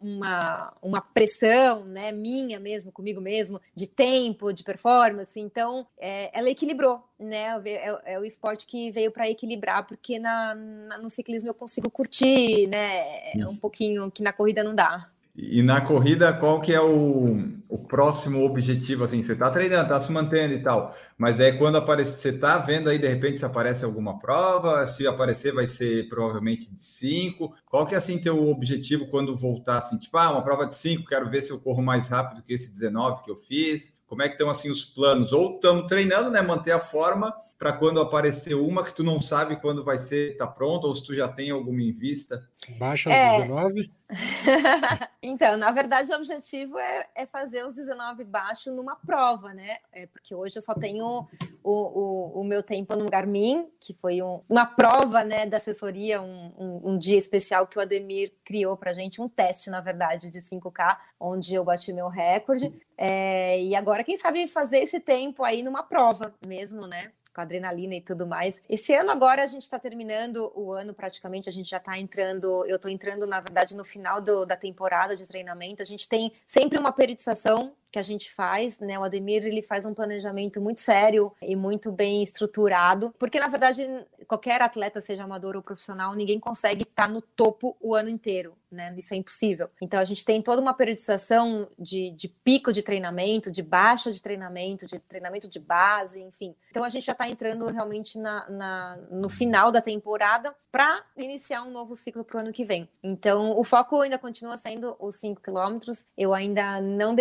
[0.00, 5.38] uma, uma pressão, né, minha mesmo, comigo mesmo, de tempo, de performance.
[5.38, 10.54] Então, é, ela equilibrou, né, é, é, o esporte que veio para equilibrar, porque na,
[10.54, 15.08] na, no ciclismo eu consigo curtir, né, um pouquinho que na corrida não dá.
[15.34, 19.04] E na corrida, qual que é o, o próximo objetivo?
[19.04, 22.58] Assim, você está treinando, está se mantendo e tal, mas é quando aparece, você está
[22.58, 27.54] vendo aí, de repente, se aparece alguma prova, se aparecer vai ser provavelmente de 5.
[27.64, 31.08] Qual que é, assim, teu objetivo quando voltar, assim, tipo, ah, uma prova de 5,
[31.08, 33.96] quero ver se eu corro mais rápido que esse 19 que eu fiz.
[34.06, 35.32] Como é que estão, assim, os planos?
[35.32, 39.54] Ou estamos treinando, né, manter a forma, para quando aparecer uma que tu não sabe
[39.54, 42.44] quando vai ser, tá pronta, ou se tu já tem alguma em vista?
[42.76, 43.42] Baixa os é...
[43.42, 43.92] 19?
[45.22, 49.76] então, na verdade, o objetivo é, é, fazer os 19 baixo numa prova, né?
[49.92, 51.28] É porque hoje eu só tenho
[51.62, 56.20] o, o, o meu tempo no Garmin, que foi um, uma prova né, da assessoria,
[56.20, 60.32] um, um, um dia especial que o Ademir criou para gente, um teste, na verdade,
[60.32, 62.74] de 5K, onde eu bati meu recorde.
[62.98, 67.12] É, e agora, quem sabe fazer esse tempo aí numa prova mesmo, né?
[67.34, 68.60] Com adrenalina e tudo mais.
[68.68, 72.64] Esse ano agora a gente está terminando o ano praticamente, a gente já está entrando,
[72.66, 75.82] eu estou entrando na verdade no final do, da temporada de treinamento.
[75.82, 78.98] A gente tem sempre uma periodização que a gente faz, né?
[78.98, 83.86] O Ademir ele faz um planejamento muito sério e muito bem estruturado, porque na verdade
[84.26, 88.54] qualquer atleta, seja amador ou profissional, ninguém consegue estar tá no topo o ano inteiro,
[88.70, 88.94] né?
[88.96, 89.68] Isso é impossível.
[89.80, 94.22] Então a gente tem toda uma periodização de, de pico de treinamento, de baixa de
[94.22, 96.54] treinamento, de treinamento de base, enfim.
[96.70, 101.62] Então a gente já está entrando realmente na, na, no final da temporada para iniciar
[101.62, 102.88] um novo ciclo para o ano que vem.
[103.02, 106.06] Então o foco ainda continua sendo os 5 quilômetros.
[106.16, 107.14] Eu ainda não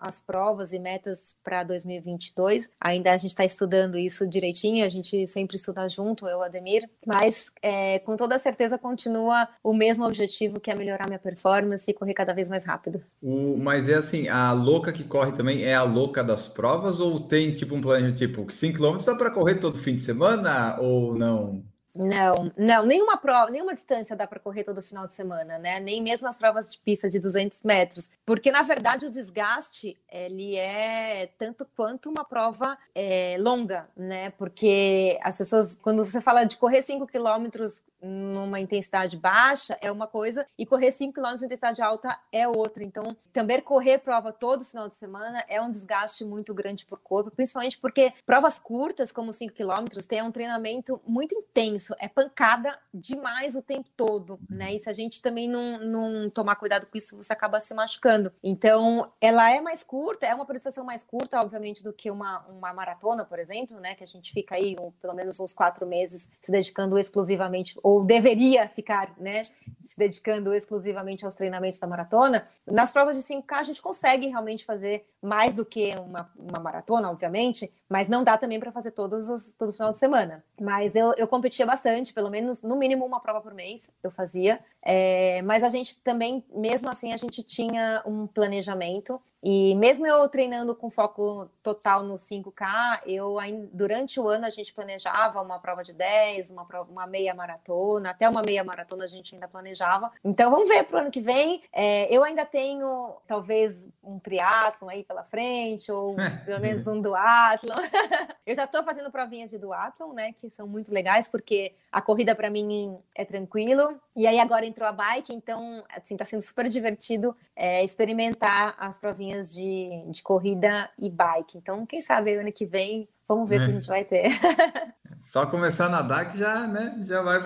[0.00, 2.70] as provas e metas para 2022.
[2.80, 7.50] Ainda a gente está estudando isso direitinho, a gente sempre estuda junto, eu, Ademir, mas
[7.62, 12.14] é, com toda certeza continua o mesmo objetivo que é melhorar minha performance e correr
[12.14, 13.02] cada vez mais rápido.
[13.22, 17.20] O, mas é assim, a louca que corre também é a louca das provas ou
[17.20, 21.14] tem tipo um plano tipo 5 km dá para correr todo fim de semana ou
[21.14, 21.73] não?
[21.94, 25.78] Não, não, nenhuma prova, nenhuma distância dá para correr todo final de semana, né?
[25.78, 30.56] Nem mesmo as provas de pista de 200 metros, porque na verdade o desgaste ele
[30.56, 34.30] é tanto quanto uma prova é, longa, né?
[34.30, 40.06] Porque as pessoas, quando você fala de correr 5 quilômetros numa intensidade baixa é uma
[40.06, 42.84] coisa e correr 5 km de intensidade alta é outra.
[42.84, 46.98] Então, também correr prova todo final de semana é um desgaste muito grande para o
[46.98, 52.78] corpo, principalmente porque provas curtas, como 5 km, tem um treinamento muito intenso, é pancada
[52.92, 54.74] demais o tempo todo, né?
[54.74, 58.32] E se a gente também não, não tomar cuidado com isso, você acaba se machucando.
[58.42, 62.72] Então, ela é mais curta, é uma prestação mais curta, obviamente, do que uma, uma
[62.72, 63.94] maratona, por exemplo, né?
[63.94, 67.93] Que a gente fica aí um, pelo menos uns quatro meses se dedicando exclusivamente ou
[67.94, 73.52] ou deveria ficar, né, se dedicando exclusivamente aos treinamentos da maratona, nas provas de 5K
[73.52, 78.36] a gente consegue realmente fazer mais do que uma, uma maratona, obviamente, mas não dá
[78.36, 80.44] também para fazer todos os, todo final de semana.
[80.60, 84.60] Mas eu, eu competia bastante, pelo menos no mínimo uma prova por mês eu fazia.
[84.82, 89.20] É, mas a gente também, mesmo assim, a gente tinha um planejamento.
[89.46, 93.36] E mesmo eu treinando com foco total no 5K, eu
[93.74, 98.08] durante o ano a gente planejava uma prova de 10, uma, prova, uma meia maratona,
[98.08, 100.10] até uma meia maratona a gente ainda planejava.
[100.24, 101.62] Então vamos ver para o ano que vem.
[101.70, 107.76] É, eu ainda tenho talvez um triatlon aí pela frente, ou pelo menos um duatlon.
[108.46, 110.32] eu já estou fazendo provinhas de duatlon, né?
[110.32, 114.00] Que são muito legais, porque a corrida para mim é tranquilo.
[114.16, 118.98] E aí agora entrou a bike, então assim, tá sendo super divertido é, experimentar as
[118.98, 121.58] provinhas de, de corrida e bike.
[121.58, 123.64] Então, quem sabe ano que vem, vamos ver o é.
[123.64, 124.28] que a gente vai ter.
[125.18, 127.40] Só começar a nadar que já, né, já vai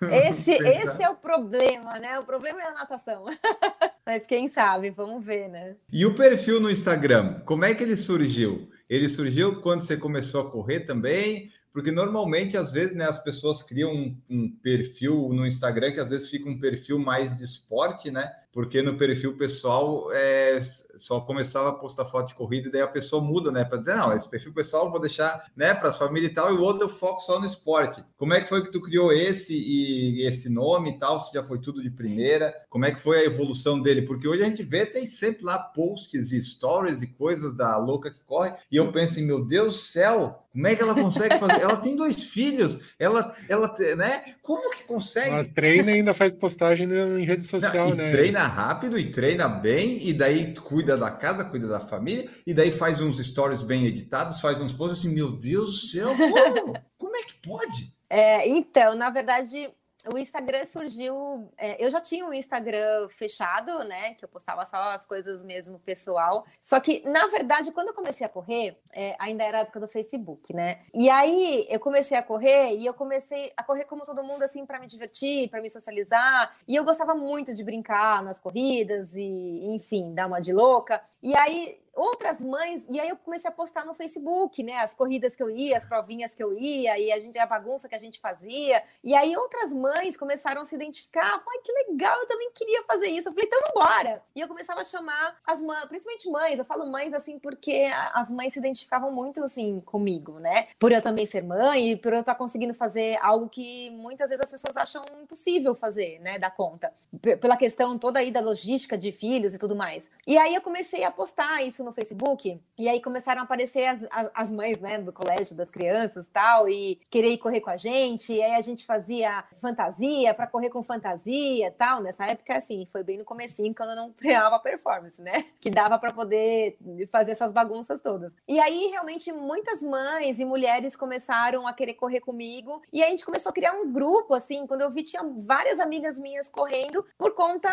[0.28, 2.18] Esse, esse é o problema, né?
[2.18, 3.24] O problema é a natação.
[4.04, 5.74] Mas quem sabe, vamos ver, né?
[5.90, 8.70] E o perfil no Instagram, como é que ele surgiu?
[8.88, 11.50] Ele surgiu quando você começou a correr também?
[11.72, 16.10] Porque normalmente, às vezes, né, as pessoas criam um, um, perfil no Instagram que às
[16.10, 18.32] vezes fica um perfil mais de esporte, né?
[18.56, 22.88] Porque no perfil pessoal é, só começava a postar foto de corrida e daí a
[22.88, 23.62] pessoa muda, né?
[23.66, 26.50] Para dizer, não, esse perfil pessoal eu vou deixar né, para as famílias e tal,
[26.50, 28.02] e o outro eu foco só no esporte.
[28.16, 31.20] Como é que foi que tu criou esse e esse nome e tal?
[31.20, 32.54] Se já foi tudo de primeira?
[32.70, 34.00] Como é que foi a evolução dele?
[34.00, 38.10] Porque hoje a gente vê, tem sempre lá posts e stories e coisas da louca
[38.10, 41.38] que corre, e eu penso assim, meu Deus do céu, como é que ela consegue
[41.38, 41.60] fazer?
[41.60, 44.34] ela tem dois filhos, ela, ela, né?
[44.40, 45.28] Como que consegue?
[45.28, 48.10] Ela treina e ainda faz postagem em rede social, Não, né?
[48.10, 52.70] Treina rápido e treina bem, e daí cuida da casa, cuida da família, e daí
[52.70, 56.74] faz uns stories bem editados, faz uns posts assim, meu Deus do céu, como?
[56.98, 57.94] como é que pode?
[58.08, 59.70] É, então, na verdade,
[60.12, 61.50] o Instagram surgiu.
[61.56, 64.14] É, eu já tinha um Instagram fechado, né?
[64.14, 66.44] Que eu postava só as coisas mesmo pessoal.
[66.60, 69.88] Só que, na verdade, quando eu comecei a correr, é, ainda era a época do
[69.88, 70.80] Facebook, né?
[70.94, 74.64] E aí eu comecei a correr e eu comecei a correr como todo mundo, assim,
[74.64, 76.56] para me divertir, para me socializar.
[76.66, 81.02] E eu gostava muito de brincar nas corridas e, enfim, dar uma de louca.
[81.22, 84.74] E aí outras mães, e aí eu comecei a postar no Facebook, né?
[84.74, 87.88] As corridas que eu ia, as provinhas que eu ia, e a gente a bagunça
[87.88, 88.82] que a gente fazia.
[89.02, 93.08] E aí outras mães começaram a se identificar, ai, que legal, eu também queria fazer
[93.08, 93.28] isso.
[93.28, 94.22] Eu falei, então vambora.
[94.34, 98.30] E eu começava a chamar as mães, principalmente mães, eu falo mães assim, porque as
[98.30, 100.68] mães se identificavam muito assim comigo, né?
[100.78, 104.44] Por eu também ser mãe e por eu estar conseguindo fazer algo que muitas vezes
[104.44, 106.38] as pessoas acham impossível fazer, né?
[106.38, 106.92] Da conta.
[107.20, 110.10] P pela questão toda aí da logística de filhos e tudo mais.
[110.26, 114.02] E aí eu comecei a postar isso no Facebook, e aí começaram a aparecer as,
[114.10, 118.32] as, as, mães, né, do colégio, das crianças tal, e querer correr com a gente,
[118.32, 122.02] e aí a gente fazia fantasia para correr com fantasia tal.
[122.02, 125.44] Nessa época, assim, foi bem no comecinho, quando eu não treinava performance, né?
[125.60, 126.76] Que dava para poder
[127.10, 128.34] fazer essas bagunças todas.
[128.48, 133.10] E aí, realmente, muitas mães e mulheres começaram a querer correr comigo, e aí a
[133.10, 137.06] gente começou a criar um grupo, assim, quando eu vi, tinha várias amigas minhas correndo
[137.16, 137.68] por conta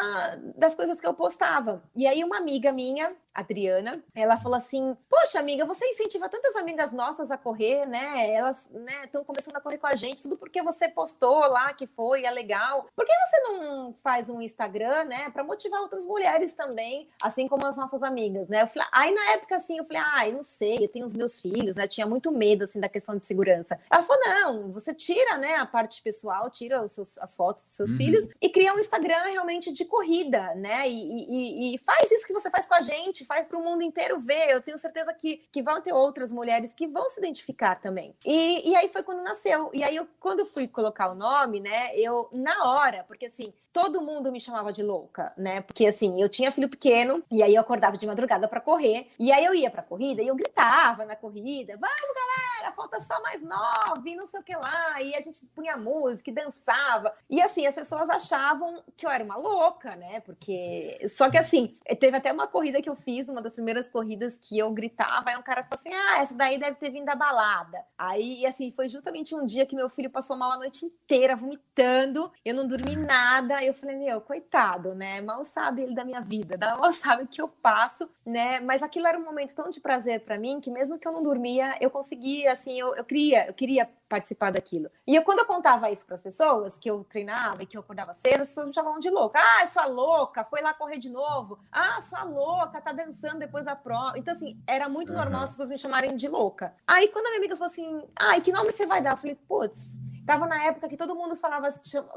[0.56, 1.84] das coisas que eu postava.
[1.96, 6.92] E aí, uma amiga minha, Adriana, ela falou assim: Poxa, amiga, você incentiva tantas amigas
[6.92, 8.32] nossas a correr, né?
[8.32, 11.88] Elas estão né, começando a correr com a gente, tudo porque você postou lá que
[11.88, 12.88] foi, é legal.
[12.96, 17.66] Por que você não faz um Instagram, né, para motivar outras mulheres também, assim como
[17.66, 18.66] as nossas amigas, né?
[18.68, 21.40] Falei, aí na época assim, eu falei: Ah, eu não sei, eu tenho os meus
[21.40, 21.88] filhos, né?
[21.88, 23.80] Tinha muito medo assim da questão de segurança.
[23.90, 27.92] Ela falou: Não, você tira, né, a parte pessoal, tira seus, as fotos dos seus
[27.92, 27.98] uhum.
[27.98, 30.90] filhos e cria um Instagram realmente de corrida, né?
[30.90, 33.82] E, e, e faz isso que você faz com a gente, faz para o mundo
[33.94, 34.50] inteiro ver.
[34.50, 38.16] Eu tenho certeza que, que vão ter outras mulheres que vão se identificar também.
[38.26, 39.70] E, e aí foi quando nasceu.
[39.74, 44.02] E aí, eu, quando fui colocar o nome, né, eu, na hora, porque assim, todo
[44.02, 45.62] mundo me chamava de louca, né?
[45.62, 49.08] Porque assim, eu tinha filho pequeno e aí eu acordava de madrugada para correr.
[49.20, 52.53] E aí eu ia para corrida e eu gritava na corrida: "Vamos, galera!
[52.64, 55.02] Olha, falta só mais nove, não sei o que lá.
[55.02, 57.14] E a gente punha música e dançava.
[57.30, 60.22] E assim, as pessoas achavam que eu era uma louca, né?
[60.22, 61.00] Porque.
[61.10, 64.58] Só que assim, teve até uma corrida que eu fiz, uma das primeiras corridas que
[64.58, 67.84] eu gritava, aí um cara falou assim: ah, essa daí deve ter vindo da balada.
[67.98, 72.32] Aí, assim, foi justamente um dia que meu filho passou mal a noite inteira, vomitando,
[72.44, 73.64] eu não dormi nada.
[73.64, 75.22] Eu falei, meu, coitado, né?
[75.22, 78.60] Mal sabe ele da minha vida, mal sabe o que eu passo, né?
[78.60, 81.22] Mas aquilo era um momento tão de prazer para mim que mesmo que eu não
[81.22, 84.90] dormia, eu conseguia, assim, eu, eu queria, eu queria participar daquilo.
[85.08, 87.82] E eu, quando eu contava isso para as pessoas, que eu treinava e que eu
[87.82, 89.40] acordava cedo, as pessoas me chamavam de louca.
[89.40, 91.60] Ah, sua louca, foi lá correr de novo.
[91.72, 94.18] Ah, sua louca, tá dançando depois da prova.
[94.18, 95.18] Então, assim, era muito uhum.
[95.18, 96.74] normal as pessoas me chamarem de louca.
[96.88, 99.12] Aí, quando a minha amiga falou assim, ah, e que nome você vai dar?
[99.12, 101.74] Eu falei, putz, Tava na época que todo mundo falava,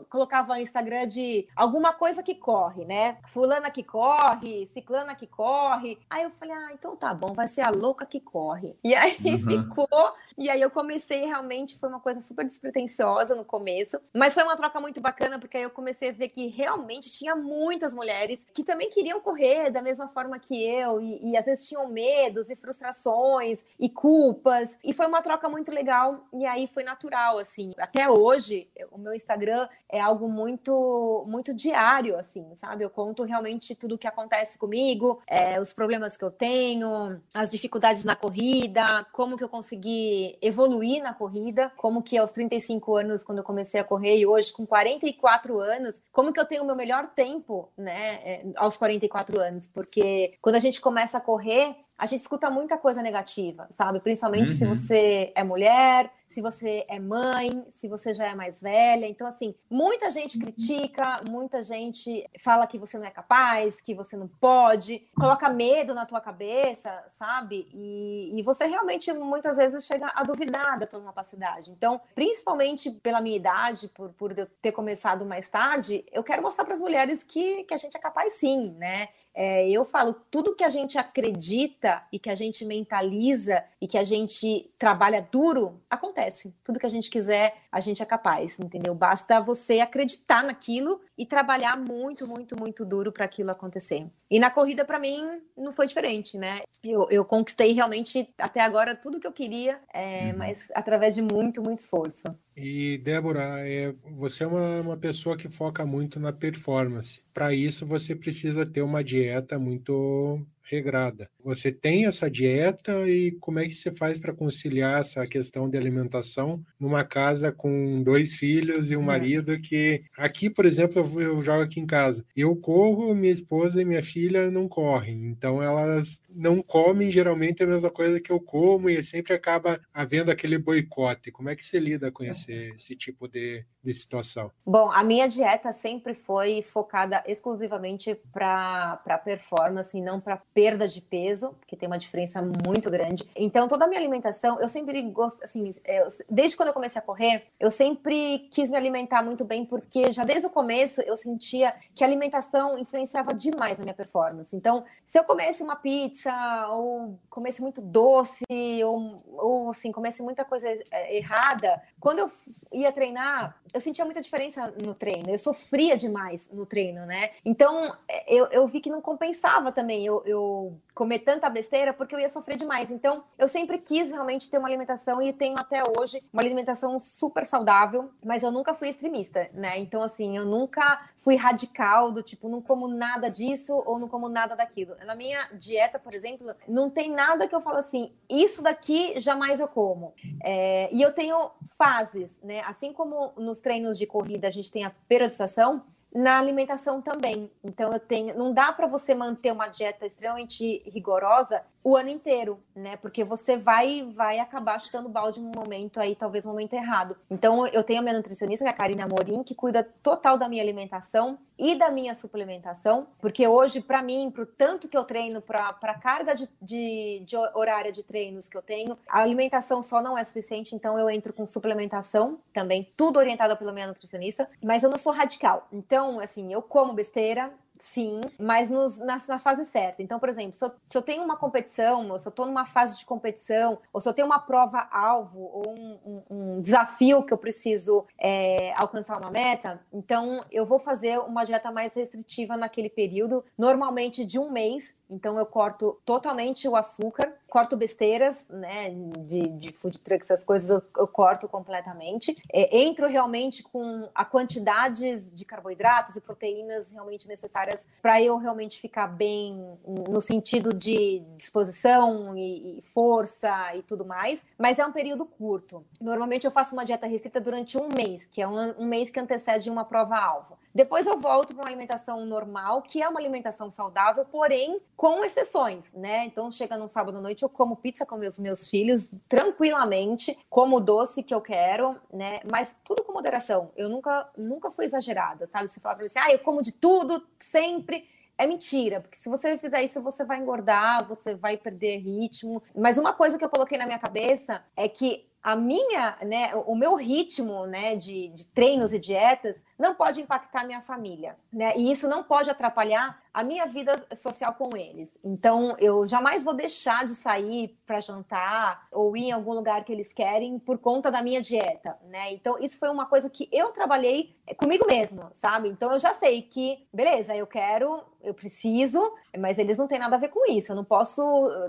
[0.08, 3.18] colocava no Instagram de alguma coisa que corre, né?
[3.28, 5.98] Fulana que corre, ciclana que corre.
[6.08, 8.78] Aí eu falei, ah, então tá bom, vai ser a louca que corre.
[8.84, 9.38] E aí uhum.
[9.38, 10.14] ficou.
[10.38, 14.56] E aí eu comecei realmente, foi uma coisa super despretensiosa no começo, mas foi uma
[14.56, 18.62] troca muito bacana, porque aí eu comecei a ver que realmente tinha muitas mulheres que
[18.62, 22.56] também queriam correr da mesma forma que eu, e, e às vezes tinham medos e
[22.56, 24.78] frustrações e culpas.
[24.84, 27.72] E foi uma troca muito legal, e aí foi natural, assim.
[27.78, 32.84] Até até hoje, o meu Instagram é algo muito, muito diário, assim, sabe?
[32.84, 37.48] Eu conto realmente tudo o que acontece comigo, é, os problemas que eu tenho, as
[37.48, 43.24] dificuldades na corrida, como que eu consegui evoluir na corrida, como que aos 35 anos,
[43.24, 46.66] quando eu comecei a correr, e hoje com 44 anos, como que eu tenho o
[46.66, 51.74] meu melhor tempo, né, é, aos 44 anos, porque quando a gente começa a correr,
[51.98, 54.00] a gente escuta muita coisa negativa, sabe?
[54.00, 54.56] Principalmente uhum.
[54.56, 59.06] se você é mulher, se você é mãe, se você já é mais velha.
[59.06, 64.16] Então, assim, muita gente critica, muita gente fala que você não é capaz, que você
[64.16, 67.68] não pode, coloca medo na tua cabeça, sabe?
[67.72, 71.70] E, e você realmente muitas vezes chega a duvidar da tua capacidade.
[71.70, 76.64] Então, principalmente pela minha idade, por, por eu ter começado mais tarde, eu quero mostrar
[76.64, 79.08] para as mulheres que, que a gente é capaz sim, né?
[79.38, 83.98] É, eu falo, tudo que a gente acredita e que a gente mentaliza e que
[83.98, 86.54] a gente trabalha duro, acontece.
[86.64, 88.94] Tudo que a gente quiser, a gente é capaz, entendeu?
[88.94, 94.06] Basta você acreditar naquilo e trabalhar muito, muito, muito duro para aquilo acontecer.
[94.30, 96.62] E na corrida, para mim, não foi diferente, né?
[96.82, 100.38] Eu, eu, conquistei realmente até agora tudo que eu queria, é, uhum.
[100.38, 102.34] mas através de muito, muito esforço.
[102.56, 107.22] E, Débora, é, você é uma, uma pessoa que foca muito na performance.
[107.32, 111.28] Para isso, você precisa ter uma dieta muito regrada.
[111.42, 115.78] Você tem essa dieta e como é que você faz para conciliar essa questão de
[115.78, 119.06] alimentação numa casa com dois filhos e um é.
[119.06, 122.24] marido que aqui, por exemplo, eu, eu jogo aqui em casa.
[122.34, 127.66] Eu corro, minha esposa e minha filha não correm, então elas não comem geralmente a
[127.66, 131.30] mesma coisa que eu como e sempre acaba havendo aquele boicote.
[131.30, 134.50] Como é que você lida com esse, esse tipo de, de situação?
[134.64, 141.02] Bom, a minha dieta sempre foi focada exclusivamente para performance e não para perda de
[141.02, 143.28] peso, que tem uma diferença muito grande.
[143.36, 147.04] Então, toda a minha alimentação, eu sempre gosto, assim, é, desde quando eu comecei a
[147.04, 151.74] correr, eu sempre quis me alimentar muito bem, porque já desde o começo eu sentia
[151.94, 154.56] que a alimentação influenciava demais na minha performance.
[154.56, 156.32] Então, se eu comesse uma pizza,
[156.70, 158.46] ou comesse muito doce,
[158.82, 162.30] ou, ou assim, comesse muita coisa é, errada, quando eu
[162.72, 167.32] ia treinar, eu sentia muita diferença no treino, eu sofria demais no treino, né?
[167.44, 170.45] Então, é, eu, eu vi que não compensava também eu, eu
[170.94, 172.90] comer tanta besteira porque eu ia sofrer demais.
[172.90, 177.44] Então, eu sempre quis realmente ter uma alimentação e tenho até hoje uma alimentação super
[177.44, 179.78] saudável, mas eu nunca fui extremista, né?
[179.78, 184.28] Então, assim, eu nunca fui radical do tipo, não como nada disso ou não como
[184.28, 184.96] nada daquilo.
[185.04, 189.60] Na minha dieta, por exemplo, não tem nada que eu falo assim, isso daqui jamais
[189.60, 190.14] eu como.
[190.42, 192.60] É, e eu tenho fases, né?
[192.60, 197.50] Assim como nos treinos de corrida a gente tem a periodização, na alimentação também.
[197.62, 202.60] Então eu tenho, não dá para você manter uma dieta extremamente rigorosa o ano inteiro,
[202.74, 202.96] né?
[202.96, 207.16] Porque você vai vai acabar chutando balde um momento aí, talvez um momento errado.
[207.30, 210.48] Então eu tenho a minha nutricionista, que é a Karina Morim, que cuida total da
[210.48, 215.40] minha alimentação e da minha suplementação, porque hoje para mim, pro tanto que eu treino,
[215.40, 220.02] para a carga de, de, de horária de treinos que eu tenho, a alimentação só
[220.02, 224.82] não é suficiente, então eu entro com suplementação também, tudo orientada pela minha nutricionista, mas
[224.82, 225.68] eu não sou radical.
[225.72, 230.02] Então, assim, eu como besteira, Sim, mas nos, na, na, fase certa.
[230.02, 232.66] Então, por exemplo, se eu, se eu, tenho uma competição, ou se eu estou numa
[232.66, 237.32] fase de competição, ou se eu tenho uma prova-alvo, ou um, um, um, desafio que
[237.32, 242.88] eu preciso é, alcançar uma meta, então eu vou fazer uma dieta mais restritiva naquele
[242.88, 248.90] período, normalmente de um mês, então eu corto totalmente o açúcar, corto besteiras, né,
[249.20, 252.36] de, de food truck, essas coisas eu, eu corto completamente.
[252.52, 258.80] É, entro realmente com a quantidades de carboidratos e proteínas realmente necessárias para eu realmente
[258.80, 264.92] ficar bem no sentido de disposição e, e, força e tudo mais, mas é um
[264.92, 265.84] período curto.
[266.00, 269.20] Normalmente eu faço uma dieta restrita durante um mês, que é um, um mês que
[269.20, 270.58] antecede uma prova-alvo.
[270.76, 275.90] Depois eu volto para uma alimentação normal, que é uma alimentação saudável, porém com exceções,
[275.94, 276.26] né?
[276.26, 280.76] Então chega num sábado à noite, eu como pizza com meus, meus filhos tranquilamente, como
[280.76, 282.40] o doce que eu quero, né?
[282.52, 283.70] Mas tudo com moderação.
[283.74, 285.66] Eu nunca, nunca fui exagerada, sabe?
[285.66, 288.06] Você fala para você, ah, eu como de tudo, sempre.
[288.36, 292.62] É mentira, porque se você fizer isso, você vai engordar, você vai perder ritmo.
[292.76, 296.74] Mas uma coisa que eu coloquei na minha cabeça é que a minha, né, o
[296.74, 301.72] meu ritmo, né, de, de treinos e dietas não pode impactar minha família, né?
[301.76, 305.18] E isso não pode atrapalhar a minha vida social com eles.
[305.22, 309.92] Então, eu jamais vou deixar de sair para jantar ou ir em algum lugar que
[309.92, 312.32] eles querem por conta da minha dieta, né?
[312.32, 315.68] Então, isso foi uma coisa que eu trabalhei comigo mesmo, sabe?
[315.68, 319.00] Então, eu já sei que, beleza, eu quero, eu preciso,
[319.38, 320.72] mas eles não têm nada a ver com isso.
[320.72, 321.20] Eu não posso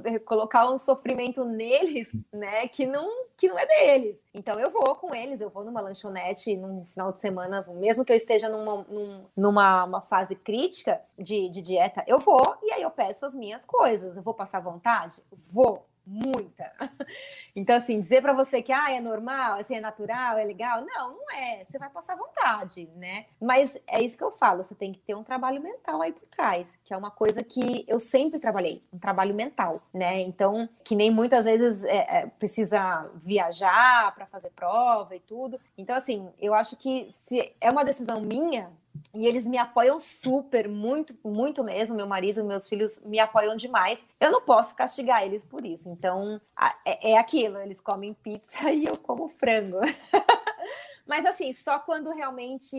[0.06, 4.18] eh, colocar um sofrimento neles, né, que não que não é deles.
[4.34, 8.06] Então, eu vou com eles, eu vou numa lanchonete num final de semana, mesmo mesmo
[8.06, 8.86] que eu esteja numa,
[9.36, 14.16] numa fase crítica de, de dieta, eu vou e aí eu peço as minhas coisas.
[14.16, 15.22] Eu vou passar vontade?
[15.52, 16.72] Vou muita.
[17.56, 21.18] Então, assim, dizer para você que ah, é normal, assim, é natural, é legal, não,
[21.18, 21.66] não é.
[21.66, 23.26] Você vai passar vontade, né?
[23.42, 26.28] Mas é isso que eu falo, você tem que ter um trabalho mental aí por
[26.28, 30.22] trás, que é uma coisa que eu sempre trabalhei, um trabalho mental, né?
[30.22, 35.60] Então, que nem muitas vezes é, é, precisa viajar para fazer prova e tudo.
[35.76, 38.72] Então, assim, eu acho que se é uma decisão minha,
[39.14, 41.96] e eles me apoiam super, muito, muito mesmo.
[41.96, 44.00] Meu marido, meus filhos me apoiam demais.
[44.20, 45.90] Eu não posso castigar eles por isso.
[45.90, 46.40] Então,
[46.86, 49.80] é, é aquilo: eles comem pizza e eu como frango.
[51.08, 52.76] Mas assim, só quando realmente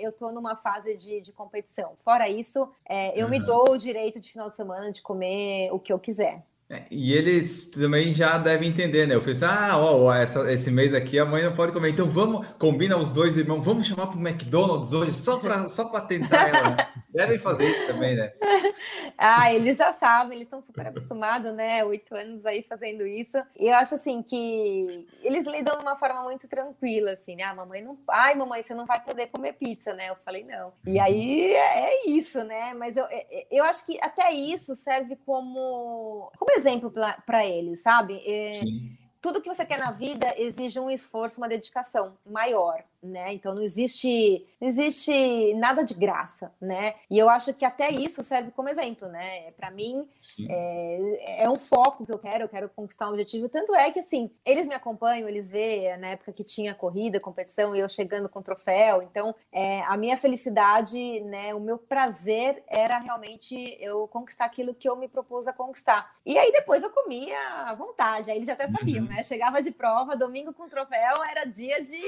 [0.00, 1.96] eu tô numa fase de, de competição.
[2.04, 3.30] Fora isso, é, eu uhum.
[3.30, 6.46] me dou o direito de final de semana de comer o que eu quiser.
[6.72, 9.14] É, e eles também já devem entender, né?
[9.14, 11.90] Eu falei assim, ah, ó, essa, esse mês aqui a mãe não pode comer.
[11.90, 15.84] Então vamos, combina os dois irmãos, vamos chamar para o McDonald's hoje só para só
[16.00, 16.70] tentar ela.
[16.70, 16.88] Né?
[17.12, 18.32] Devem fazer isso também, né?
[19.18, 21.84] ah, eles já sabem, eles estão super acostumados, né?
[21.84, 23.36] Oito anos aí fazendo isso.
[23.60, 27.42] E eu acho assim que eles lidam de uma forma muito tranquila, assim, né?
[27.42, 27.98] Ah, mamãe não.
[28.08, 30.08] Ai, mamãe, você não vai poder comer pizza, né?
[30.08, 30.72] Eu falei, não.
[30.86, 32.72] E aí é, é isso, né?
[32.72, 38.22] Mas eu, é, eu acho que até isso serve como, como exemplo para eles, sabe?
[38.26, 38.60] É,
[39.20, 43.34] tudo que você quer na vida exige um esforço, uma dedicação maior né?
[43.34, 46.94] Então não existe, não existe nada de graça, né?
[47.10, 49.50] E eu acho que até isso serve como exemplo, né?
[49.52, 50.08] Para mim
[50.48, 53.48] é, é, um foco que eu quero, eu quero conquistar um objetivo.
[53.48, 57.74] Tanto é que assim eles me acompanham, eles vê na época que tinha corrida, competição,
[57.74, 59.02] e eu chegando com troféu.
[59.02, 61.54] Então é, a minha felicidade, né?
[61.54, 66.14] O meu prazer era realmente eu conquistar aquilo que eu me propus a conquistar.
[66.24, 68.30] E aí depois eu comia à vontade.
[68.30, 69.10] Aí eles até sabiam, uhum.
[69.10, 69.22] né?
[69.24, 72.00] Chegava de prova, domingo com troféu, era dia de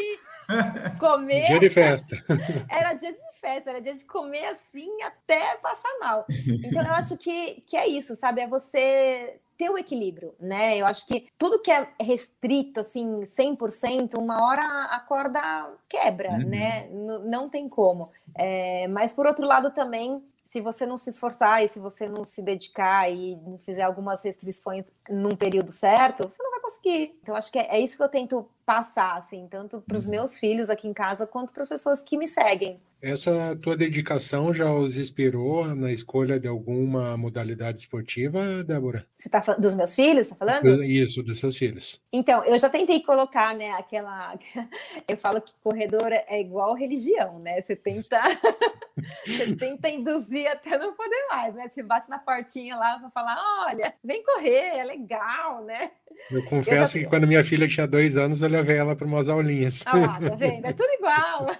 [0.98, 1.46] comer.
[1.46, 2.16] Dia de festa.
[2.68, 6.24] Era dia de festa, era dia de comer assim até passar mal.
[6.64, 8.40] Então eu acho que, que é isso, sabe?
[8.40, 10.76] É você ter o equilíbrio, né?
[10.76, 15.40] Eu acho que tudo que é restrito, assim, 100%, uma hora a corda
[15.88, 16.48] quebra, uhum.
[16.48, 16.88] né?
[16.88, 18.10] N não tem como.
[18.36, 20.22] É, mas, por outro lado, também,
[20.54, 24.86] se você não se esforçar e se você não se dedicar e fizer algumas restrições
[25.10, 27.18] num período certo, você não vai conseguir.
[27.20, 30.12] Então, acho que é, é isso que eu tento passar, assim, tanto para os uhum.
[30.12, 32.80] meus filhos aqui em casa quanto para as pessoas que me seguem.
[33.02, 39.04] Essa tua dedicação já os inspirou na escolha de alguma modalidade esportiva, Débora?
[39.16, 40.84] Você está falando dos meus filhos, está falando?
[40.84, 42.00] Isso, dos seus filhos.
[42.12, 44.38] Então, eu já tentei colocar, né, aquela.
[45.08, 47.60] Eu falo que corredor é igual religião, né?
[47.60, 48.22] Você tenta.
[49.26, 51.68] Você tenta induzir até não poder mais, né?
[51.68, 53.36] Você bate na portinha lá para falar:
[53.66, 55.90] olha, vem correr, é legal, né?
[56.30, 57.06] Eu confesso eu já...
[57.06, 59.82] que quando minha filha tinha dois anos, eu levei ela para umas aulinhas.
[59.86, 60.64] Ah lá, tá vendo?
[60.64, 61.50] É tudo igual.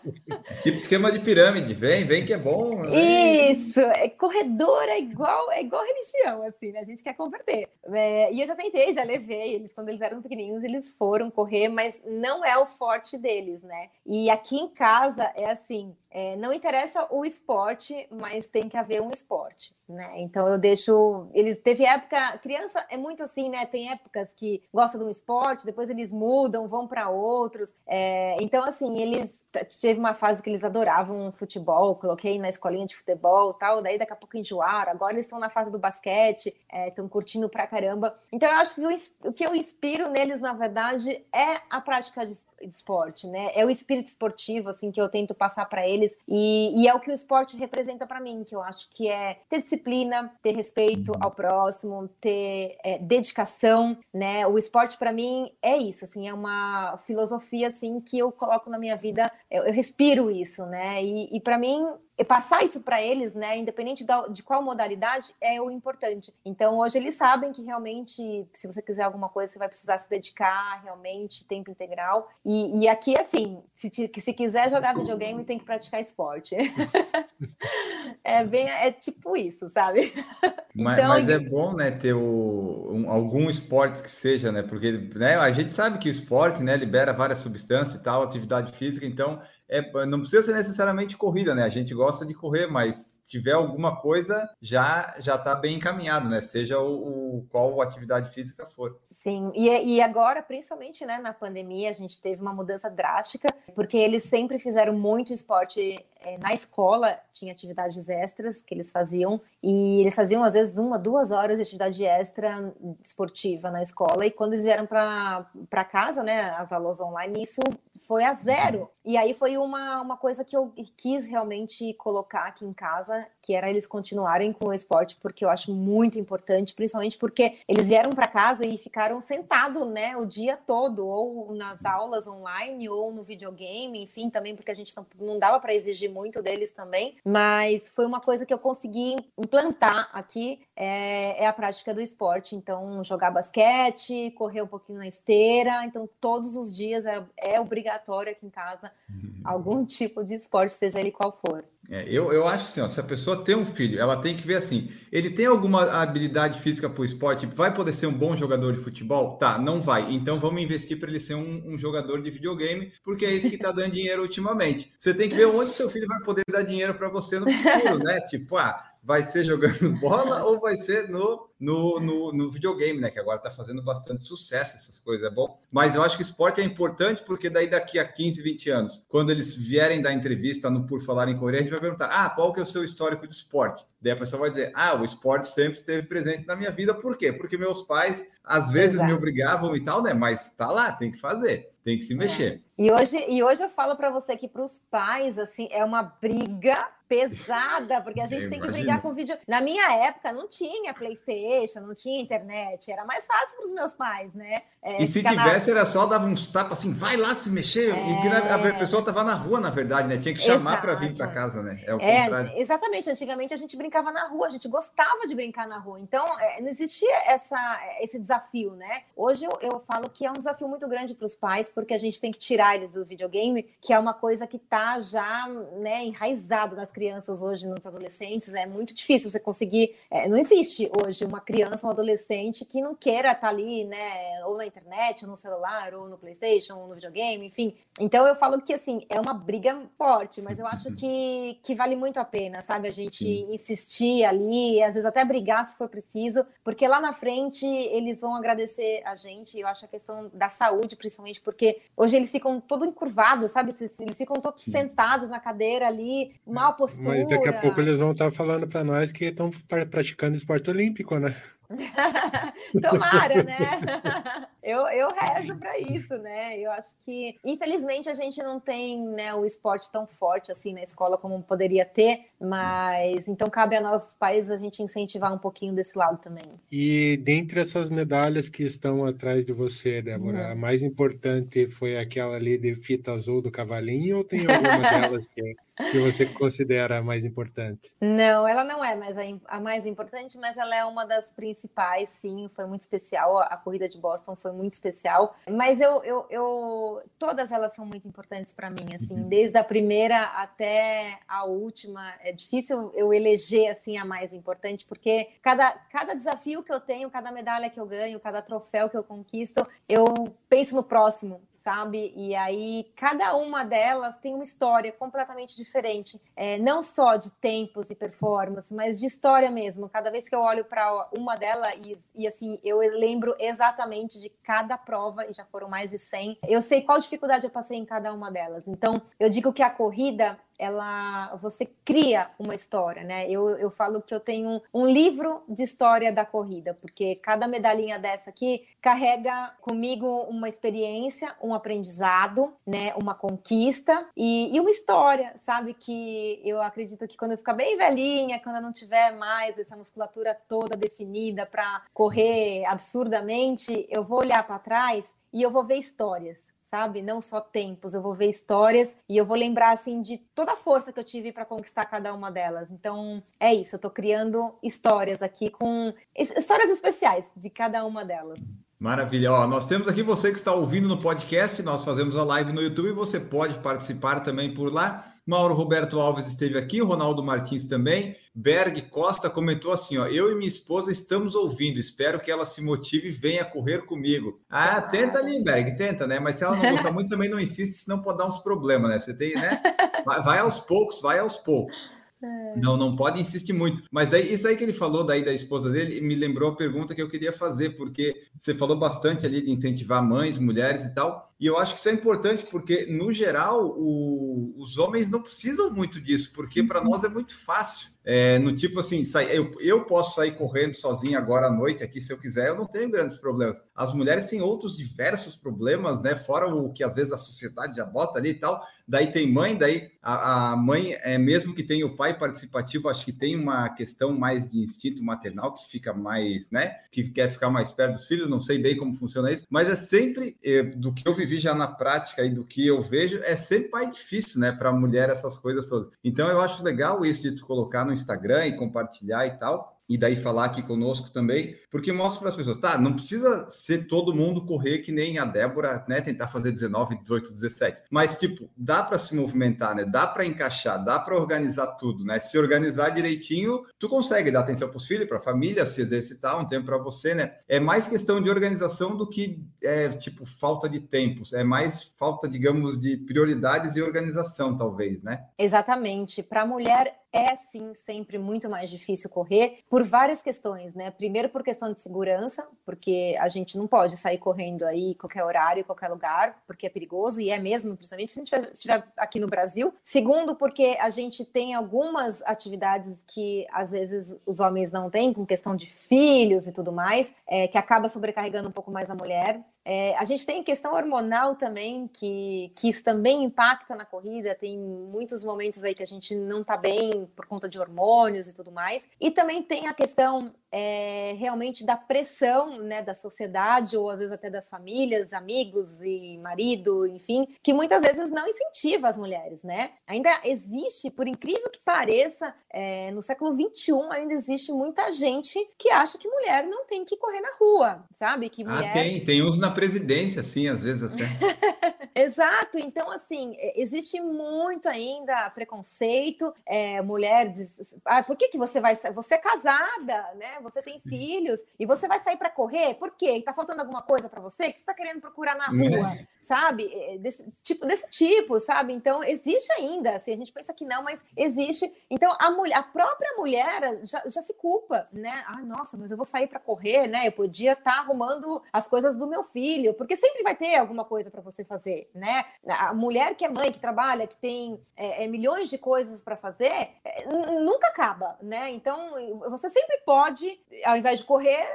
[0.63, 2.83] Tipo esquema de pirâmide, vem, vem que é bom.
[2.83, 3.51] Vem.
[3.51, 6.81] Isso, é, corredor é igual, é igual religião, assim, né?
[6.81, 7.69] A gente quer converter.
[7.93, 11.69] É, e eu já tentei, já levei eles, quando eles eram pequenininhos, eles foram correr,
[11.69, 13.89] mas não é o forte deles, né?
[14.07, 19.03] E aqui em casa é assim, é, não interessa o esporte, mas tem que haver
[19.03, 20.13] um esporte, né?
[20.19, 21.29] Então eu deixo.
[21.35, 22.39] Eles teve época.
[22.39, 23.67] Criança é muito assim, né?
[23.67, 27.75] Tem épocas que gosta de um esporte, depois eles mudam, vão para outros.
[27.85, 29.44] É, então, assim, eles
[29.81, 34.13] teve uma fase que eles adoravam futebol, coloquei na escolinha de futebol tal, daí daqui
[34.13, 36.55] a pouco enjoaram, agora eles estão na fase do basquete,
[36.87, 38.19] estão é, curtindo pra caramba.
[38.33, 42.27] Então eu acho que o, o, que eu inspiro neles, na verdade, é a prática
[42.27, 43.51] de esporte, né?
[43.55, 47.01] É o espírito esportivo, assim, que eu tento passar para eles, e, e, é o
[47.01, 51.13] que o esporte representa para mim, que eu acho que é ter disciplina, ter respeito
[51.21, 54.47] ao próximo, ter é, dedicação, né?
[54.47, 58.79] O esporte para mim é isso, assim, é uma filosofia, assim, que eu coloco na
[58.79, 61.03] minha vida eu, eu respiro isso, né?
[61.03, 61.85] E, e para mim,
[62.23, 66.33] passar isso para eles, né, independente da, de qual modalidade, é o importante.
[66.45, 70.09] Então, hoje eles sabem que realmente, se você quiser alguma coisa, você vai precisar se
[70.09, 72.29] dedicar realmente, tempo integral.
[72.45, 76.55] E, e aqui, assim, se, te, se quiser jogar videogame, tem que praticar esporte.
[78.23, 80.13] é bem, é tipo isso, sabe?
[80.77, 84.91] Mas, então, mas é bom, né, ter o, um, algum esporte que seja, né, porque
[85.15, 89.07] né, a gente sabe que o esporte, né, libera várias substâncias e tal, atividade física,
[89.07, 89.41] então
[89.75, 91.65] é, não precisa ser necessariamente corrida, né?
[91.65, 96.41] A gente gosta de correr, mas tiver alguma coisa, já já está bem encaminhado, né?
[96.41, 98.99] Seja o, o, qual atividade física for.
[99.11, 103.97] Sim, e, e agora, principalmente né, na pandemia, a gente teve uma mudança drástica, porque
[103.97, 110.01] eles sempre fizeram muito esporte é, na escola, tinha atividades extras que eles faziam, e
[110.01, 112.73] eles faziam às vezes uma, duas horas de atividade extra
[113.03, 117.61] esportiva na escola, e quando eles vieram para casa, né, as aulas online, isso
[118.07, 118.89] foi a zero.
[119.05, 123.55] E aí foi uma, uma coisa que eu quis realmente colocar aqui em casa, que
[123.55, 128.13] era eles continuarem com o esporte, porque eu acho muito importante, principalmente porque eles vieram
[128.13, 133.23] para casa e ficaram sentados, né, o dia todo, ou nas aulas online, ou no
[133.23, 137.91] videogame, enfim, também porque a gente não, não dava para exigir muito deles também, mas
[137.91, 143.05] foi uma coisa que eu consegui implantar aqui, é, é a prática do esporte, então
[143.05, 148.47] jogar basquete, correr um pouquinho na esteira, então todos os dias é, é obrigatório aqui
[148.47, 148.91] em casa
[149.45, 151.65] algum tipo de esporte, seja ele qual for.
[151.91, 154.47] É, eu, eu acho assim, ó, se a pessoa tem um filho, ela tem que
[154.47, 158.35] ver assim, ele tem alguma habilidade física para o esporte, vai poder ser um bom
[158.35, 159.37] jogador de futebol?
[159.37, 160.13] Tá, não vai.
[160.13, 163.57] Então vamos investir para ele ser um, um, jogador de videogame, porque é isso que
[163.57, 164.95] está dando dinheiro ultimamente.
[164.99, 167.99] Você tem que ver onde seu filho vai poder dar dinheiro para você no futuro,
[167.99, 168.21] né?
[168.23, 173.11] Tipo, ah, vai ser jogando bola ou vai ser no, no, no, no videogame, né?
[173.11, 175.61] Que agora está fazendo bastante sucesso, essas coisas, é bom.
[175.71, 179.31] Mas eu acho que esporte é importante porque daí daqui a 15, 20 anos, quando
[179.31, 182.53] eles vierem dar entrevista no Por Falar em Coreia, a gente vai perguntar, ah, qual
[182.53, 183.85] que é o seu histórico de esporte?
[184.01, 187.17] Daí a pessoa vai dizer, ah, o esporte sempre esteve presente na minha vida, por
[187.17, 187.33] quê?
[187.33, 189.09] Porque meus pais, às vezes, Exato.
[189.09, 190.15] me obrigavam e tal, né?
[190.15, 192.53] Mas tá lá, tem que fazer, tem que se mexer.
[192.55, 192.61] É.
[192.77, 196.03] E hoje, e hoje eu falo para você que para os pais, assim, é uma
[196.03, 196.77] briga
[197.09, 199.37] pesada, porque a gente tem que brigar com vídeo.
[199.47, 203.95] Na minha época não tinha PlayStation, não tinha internet, era mais fácil para os meus
[203.95, 204.63] pais, né?
[204.83, 205.79] É, e se tivesse, na...
[205.79, 207.95] era só dava uns tapas assim, vai lá se mexer.
[207.95, 208.11] É...
[208.11, 210.19] E que a pessoa estava na rua, na verdade, né?
[210.19, 211.81] Tinha que chamar para vir para casa, né?
[211.87, 212.53] É o é, contrário.
[212.57, 213.11] Exatamente.
[213.11, 216.01] Antigamente a gente brincava na rua, a gente gostava de brincar na rua.
[216.01, 219.03] Então, é, não existia essa, esse desafio, né?
[219.15, 221.99] Hoje eu, eu falo que é um desafio muito grande para os pais, porque a
[221.99, 222.64] gente tem que tirar
[222.95, 225.49] do videogame, que é uma coisa que está já
[225.79, 228.53] né, enraizado nas crianças hoje, nos adolescentes.
[228.55, 229.95] É muito difícil você conseguir.
[230.11, 234.45] É, não existe hoje uma criança, um adolescente que não queira estar tá ali, né?
[234.47, 237.77] Ou na internet, ou no celular, ou no PlayStation, ou no videogame, enfim.
[238.01, 241.95] Então eu falo que assim, é uma briga forte, mas eu acho que, que vale
[241.95, 242.89] muito a pena, sabe?
[242.89, 247.67] A gente insistir ali, às vezes até brigar se for preciso, porque lá na frente
[247.67, 249.59] eles vão agradecer a gente.
[249.59, 253.75] Eu acho a questão da saúde, principalmente, porque hoje eles ficam todo encurvados, sabe?
[253.81, 254.73] Eles ficam todos Sim.
[254.73, 257.09] sentados na cadeira ali, mal postura.
[257.09, 261.19] Mas daqui a pouco eles vão estar falando para nós que estão praticando esporte olímpico,
[261.19, 261.35] né?
[262.81, 263.59] Tomara, né?
[264.63, 266.59] eu, eu rezo para isso, né?
[266.59, 270.83] Eu acho que, infelizmente, a gente não tem né, o esporte tão forte assim na
[270.83, 275.75] escola como poderia ter, mas então cabe a nós pais a gente incentivar um pouquinho
[275.75, 276.45] desse lado também.
[276.71, 280.53] E dentre essas medalhas que estão atrás de você, Débora, hum.
[280.53, 285.29] a mais importante foi aquela ali de fita azul do cavalinho ou tem alguma delas
[285.29, 285.55] que,
[285.91, 287.93] que você considera a mais importante?
[288.01, 292.09] Não, ela não é mais a, a mais importante, mas ela é uma das principais
[292.09, 293.39] sim, foi muito especial.
[293.39, 295.37] A corrida de Boston foi muito especial.
[295.51, 299.29] Mas eu, eu, eu todas elas são muito importantes para mim, assim, uhum.
[299.29, 302.15] desde a primeira até a última.
[302.21, 307.11] É difícil eu eleger assim a mais importante, porque cada, cada desafio que eu tenho,
[307.11, 312.13] cada medalha que eu ganho, cada troféu que eu conquisto, eu penso no próximo, sabe?
[312.15, 317.91] E aí cada uma delas tem uma história completamente diferente, é, não só de tempos
[317.91, 319.89] e performance, mas de história mesmo.
[319.89, 324.29] Cada vez que eu olho para uma delas e, e, assim, eu lembro exatamente de
[324.29, 327.87] cada prova, e já foram mais de 100, eu sei qual dificuldade eu passei em
[327.87, 328.69] cada uma delas.
[328.69, 333.29] Então, eu digo que a corrida ela você cria uma história, né?
[333.31, 337.99] Eu, eu falo que eu tenho um livro de história da corrida, porque cada medalhinha
[337.99, 342.95] dessa aqui carrega comigo uma experiência, um aprendizado, né?
[342.95, 345.75] Uma conquista e, e uma história, sabe?
[345.75, 349.77] Que eu acredito que quando eu ficar bem velhinha, quando eu não tiver mais essa
[349.77, 355.77] musculatura toda definida para correr absurdamente, eu vou olhar para trás e eu vou ver
[355.77, 357.03] histórias sabe?
[357.03, 360.57] Não só tempos, eu vou ver histórias e eu vou lembrar assim de toda a
[360.57, 362.73] força que eu tive para conquistar cada uma delas.
[362.73, 368.41] Então, é isso, eu estou criando histórias aqui com histórias especiais de cada uma delas.
[368.77, 369.31] Maravilha.
[369.31, 372.61] Ó, nós temos aqui você que está ouvindo no podcast, nós fazemos a live no
[372.61, 375.14] YouTube, você pode participar também por lá.
[375.27, 378.15] Mauro Roberto Alves esteve aqui, Ronaldo Martins também.
[378.35, 382.61] Berg Costa comentou assim: ó, eu e minha esposa estamos ouvindo, espero que ela se
[382.61, 384.41] motive e venha correr comigo.
[384.51, 386.21] Ah, tenta ali, Berg, tenta, né?
[386.21, 389.01] Mas se ela não gostar muito, também não insiste, senão pode dar uns problemas, né?
[389.01, 389.63] Você tem, né?
[390.05, 391.91] Vai, vai aos poucos, vai aos poucos.
[392.25, 392.59] É.
[392.59, 393.83] Não, não pode insistir muito.
[393.91, 396.95] Mas daí, isso aí que ele falou daí da esposa dele me lembrou a pergunta
[396.95, 401.34] que eu queria fazer, porque você falou bastante ali de incentivar mães, mulheres e tal.
[401.39, 405.71] E eu acho que isso é importante porque, no geral, o, os homens não precisam
[405.71, 406.91] muito disso, porque para uhum.
[406.91, 407.95] nós é muito fácil.
[408.07, 412.03] É, no tipo assim, sai, eu, eu posso sair correndo sozinho agora à noite aqui,
[412.03, 413.57] se eu quiser, eu não tenho grandes problemas.
[413.75, 416.15] As mulheres têm outros diversos problemas, né?
[416.15, 418.63] Fora o que às vezes a sociedade já bota ali e tal.
[418.87, 423.07] Daí tem mãe, daí a, a mãe, é, mesmo que tenha o pai participativo, acho
[423.07, 426.77] que tem uma questão mais de instinto maternal que fica mais, né?
[426.93, 429.77] Que quer ficar mais perto dos filhos, não sei bem como funciona isso, mas é
[429.77, 433.37] sempre é, do que eu vivi já na prática e do que eu vejo, é
[433.37, 434.53] sempre mais difícil, né?
[434.53, 435.91] Para mulher essas coisas todas.
[436.05, 439.99] Então eu acho legal isso de tu colocar no Instagram e compartilhar e tal e
[439.99, 444.15] daí falar aqui conosco também, porque mostra para as pessoas, tá, não precisa ser todo
[444.15, 448.83] mundo correr que nem a Débora, né, tentar fazer 19, 18, 17, mas tipo, dá
[448.83, 449.85] para se movimentar, né?
[449.85, 452.19] Dá para encaixar, dá para organizar tudo, né?
[452.19, 456.41] Se organizar direitinho, tu consegue dar atenção para os filhos, para a família, se exercitar,
[456.41, 457.35] um tempo para você, né?
[457.49, 462.29] É mais questão de organização do que é tipo falta de tempos, é mais falta,
[462.29, 465.25] digamos, de prioridades e organização, talvez, né?
[465.39, 466.23] Exatamente.
[466.23, 470.91] Para a mulher é sim sempre muito mais difícil correr por várias questões, né?
[470.91, 475.65] Primeiro por questão de segurança, porque a gente não pode sair correndo aí qualquer horário,
[475.65, 479.29] qualquer lugar, porque é perigoso e é mesmo, principalmente se a gente estiver aqui no
[479.29, 479.73] Brasil.
[479.83, 485.25] Segundo, porque a gente tem algumas atividades que às vezes os homens não têm, com
[485.25, 489.41] questão de filhos e tudo mais, é, que acaba sobrecarregando um pouco mais a mulher.
[489.65, 494.35] É, a gente tem questão hormonal também, que, que isso também impacta na corrida.
[494.35, 498.35] Tem muitos momentos aí que a gente não está bem por conta de hormônios e
[498.35, 498.87] tudo mais.
[499.01, 504.13] E também tem a questão é, realmente da pressão né, da sociedade, ou às vezes
[504.13, 509.73] até das famílias, amigos e marido, enfim, que muitas vezes não incentiva as mulheres, né?
[509.85, 515.71] Ainda existe, por incrível que pareça, é, no século XXI ainda existe muita gente que
[515.71, 518.29] acha que mulher não tem que correr na rua, sabe?
[518.29, 518.71] Que ah, mulher...
[518.71, 521.03] Ah, tem, tem uns na presidência, sim, às vezes até.
[521.97, 528.39] Exato, então assim, é, existe muito ainda preconceito, é, mulher diz, ah, por que, que
[528.39, 530.44] você vai você é casada, né?
[530.45, 532.75] Você tem filhos e você vai sair para correr?
[532.75, 533.23] Por quê?
[533.25, 536.07] Tá faltando alguma coisa para você que você tá querendo procurar na rua, é.
[536.21, 536.71] sabe?
[536.73, 538.73] É, desse tipo, desse tipo, sabe?
[538.73, 541.73] Então existe ainda, assim, a gente pensa que não, mas existe.
[541.91, 545.25] Então a mulher, a própria mulher já, já se culpa, né?
[545.27, 547.09] Ah, nossa, mas eu vou sair para correr, né?
[547.09, 550.57] Eu podia estar tá arrumando as coisas do meu filho filho, porque sempre vai ter
[550.57, 552.25] alguma coisa para você fazer, né?
[552.47, 556.17] A mulher que é mãe, que trabalha, que tem é, é, milhões de coisas para
[556.17, 557.07] fazer, é,
[557.41, 558.51] nunca acaba, né?
[558.51, 558.91] Então,
[559.31, 560.34] você sempre pode,
[560.65, 561.47] ao invés de correr,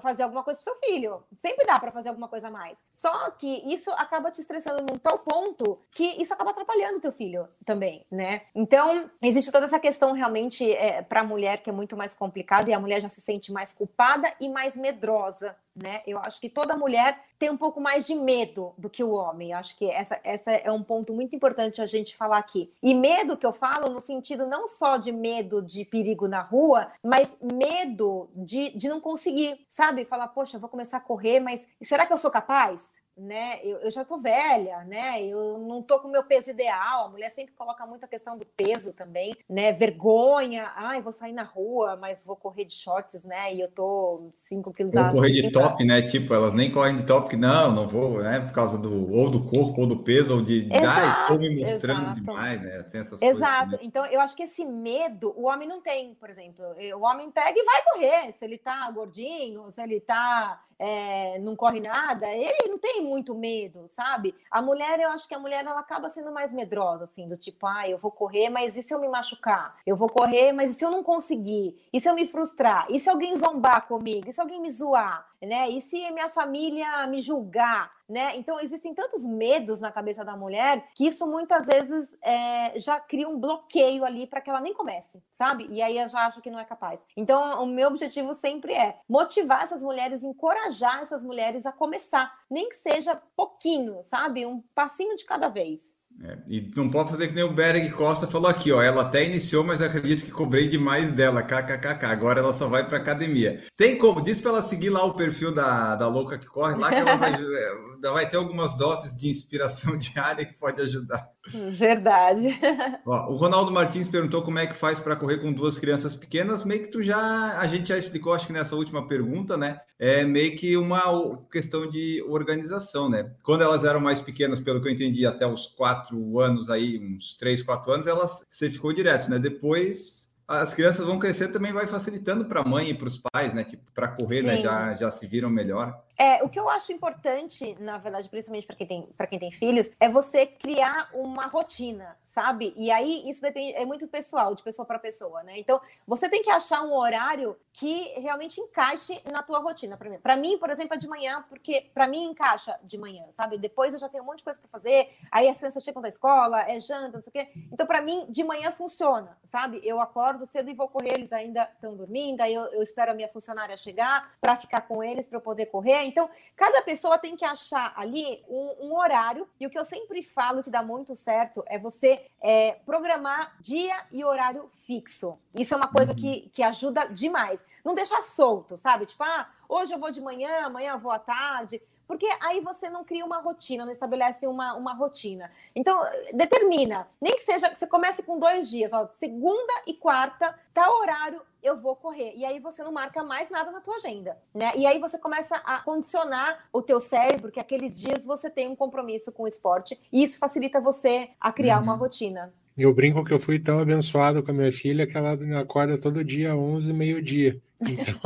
[0.00, 1.22] fazer alguma coisa para seu filho.
[1.32, 2.78] Sempre dá para fazer alguma coisa a mais.
[2.90, 7.12] Só que isso acaba te estressando num tal ponto que isso acaba atrapalhando o teu
[7.12, 8.42] filho também, né?
[8.54, 12.70] Então, existe toda essa questão realmente é, para a mulher que é muito mais complicada
[12.70, 16.02] e a mulher já se sente mais culpada e mais medrosa né?
[16.06, 19.50] Eu acho que toda mulher tem um pouco mais de medo do que o homem.
[19.50, 22.72] Eu acho que essa, essa é um ponto muito importante a gente falar aqui.
[22.82, 26.92] E medo que eu falo no sentido não só de medo de perigo na rua,
[27.02, 30.04] mas medo de, de não conseguir, sabe?
[30.04, 32.88] Falar, poxa, vou começar a correr, mas será que eu sou capaz?
[33.16, 33.60] Né?
[33.62, 35.22] Eu, eu, já tô velha, né?
[35.22, 37.06] Eu não tô com o meu peso ideal.
[37.06, 39.72] A mulher sempre coloca muito a questão do peso também, né?
[39.72, 40.72] Vergonha.
[40.74, 43.54] Ai, vou sair na rua, mas vou correr de shorts, né?
[43.54, 46.02] E eu tô 5 quilos Vou correr de top, né?
[46.02, 48.40] Tipo, elas nem correm de top, que não, não vou, né?
[48.40, 52.02] Por causa do ou do corpo, ou do peso, ou de ah, estou me mostrando
[52.02, 52.20] exato.
[52.20, 52.76] demais, né?
[52.76, 53.78] Assim, exato.
[53.80, 56.64] Então, eu acho que esse medo, o homem não tem, por exemplo.
[56.96, 58.32] O homem pega e vai correr.
[58.32, 63.34] Se ele tá gordinho, se ele tá é, não corre nada, ele não tem muito
[63.34, 64.34] medo, sabe?
[64.50, 67.66] A mulher, eu acho que a mulher ela acaba sendo mais medrosa, assim, do tipo,
[67.66, 69.76] ah, eu vou correr, mas e se eu me machucar?
[69.86, 71.80] Eu vou correr, mas e se eu não conseguir?
[71.92, 72.86] E se eu me frustrar?
[72.90, 74.28] E se alguém zombar comigo?
[74.28, 75.26] E se alguém me zoar?
[75.40, 75.68] Né?
[75.68, 77.90] E se minha família me julgar?
[78.08, 78.36] Né?
[78.36, 83.26] Então, existem tantos medos na cabeça da mulher que isso muitas vezes é, já cria
[83.26, 85.66] um bloqueio ali para que ela nem comece, sabe?
[85.70, 87.00] E aí eu já acho que não é capaz.
[87.16, 92.68] Então, o meu objetivo sempre é motivar essas mulheres, encorajar essas mulheres a começar, nem
[92.68, 94.44] que seja pouquinho, sabe?
[94.44, 95.94] Um passinho de cada vez.
[96.22, 98.80] É, e não pode fazer que nem o Berg Costa falou aqui, ó.
[98.80, 101.42] Ela até iniciou, mas acredito que cobrei demais dela.
[101.42, 102.06] KKKK.
[102.06, 103.62] Agora ela só vai para academia.
[103.76, 104.22] Tem como?
[104.22, 107.16] Diz para ela seguir lá o perfil da, da louca que corre, lá que ela
[107.16, 107.32] vai,
[108.12, 111.28] vai ter algumas doses de inspiração diária que pode ajudar.
[111.48, 112.58] Verdade.
[113.06, 116.64] Ó, o Ronaldo Martins perguntou como é que faz para correr com duas crianças pequenas.
[116.64, 119.78] Meio que tu já, a gente já explicou, acho que nessa última pergunta, né?
[119.98, 123.32] É meio que uma questão de organização, né?
[123.42, 127.36] Quando elas eram mais pequenas, pelo que eu entendi, até os quatro anos aí, uns
[127.36, 129.38] três, quatro anos, elas você ficou direto, né?
[129.38, 133.54] Depois as crianças vão crescer também vai facilitando para a mãe e para os pais,
[133.54, 133.64] né?
[133.64, 134.56] Tipo, para correr, né?
[134.56, 134.62] Sim.
[134.62, 134.62] né?
[134.62, 135.98] Já, já se viram melhor.
[136.16, 139.90] É, o que eu acho importante, na verdade, principalmente para quem tem quem tem filhos,
[139.98, 142.72] é você criar uma rotina, sabe?
[142.76, 145.58] E aí isso depende é muito pessoal, de pessoa para pessoa, né?
[145.58, 149.96] Então, você tem que achar um horário que realmente encaixe na tua rotina.
[149.96, 153.56] Para mim, mim, por exemplo, é de manhã, porque para mim encaixa de manhã, sabe?
[153.56, 156.08] Depois eu já tenho um monte de coisa para fazer, aí as crianças chegam da
[156.08, 157.52] escola, é janta, não sei o quê.
[157.72, 159.80] Então, para mim, de manhã funciona, sabe?
[159.82, 163.14] Eu acordo cedo e vou correr, eles ainda estão dormindo, aí eu, eu espero a
[163.14, 166.03] minha funcionária chegar para ficar com eles para eu poder correr.
[166.04, 170.22] Então, cada pessoa tem que achar ali um, um, horário, e o que eu sempre
[170.22, 175.38] falo que dá muito certo é você é, programar dia e horário fixo.
[175.54, 176.48] Isso é uma coisa que, uhum.
[176.52, 177.64] que ajuda demais.
[177.84, 179.06] Não deixar solto, sabe?
[179.06, 181.80] Tipo, ah, hoje eu vou de manhã, amanhã eu vou à tarde.
[182.06, 185.50] Porque aí você não cria uma rotina, não estabelece uma, uma rotina.
[185.74, 185.98] Então,
[186.32, 187.08] determina.
[187.20, 191.40] Nem que seja que você comece com dois dias, ó, segunda e quarta, tal horário
[191.62, 192.34] eu vou correr.
[192.36, 194.72] E aí você não marca mais nada na tua agenda, né?
[194.76, 198.76] E aí você começa a condicionar o teu cérebro que aqueles dias você tem um
[198.76, 201.84] compromisso com o esporte e isso facilita você a criar uhum.
[201.84, 202.52] uma rotina.
[202.76, 205.96] Eu brinco que eu fui tão abençoado com a minha filha que ela me acorda
[205.96, 207.62] todo dia 11, meio-dia.
[207.86, 208.20] Então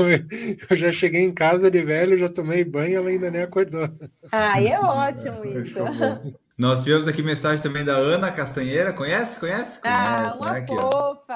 [0.70, 3.88] eu já cheguei em casa de velho, já tomei banho, ela ainda nem acordou.
[4.30, 5.78] Ah, é ótimo isso.
[6.58, 8.92] Nós tivemos aqui mensagem também da Ana Castanheira.
[8.92, 9.38] Conhece?
[9.38, 9.78] Conhece?
[9.84, 10.58] Ah, uma né?
[10.58, 11.34] aqui, fofa!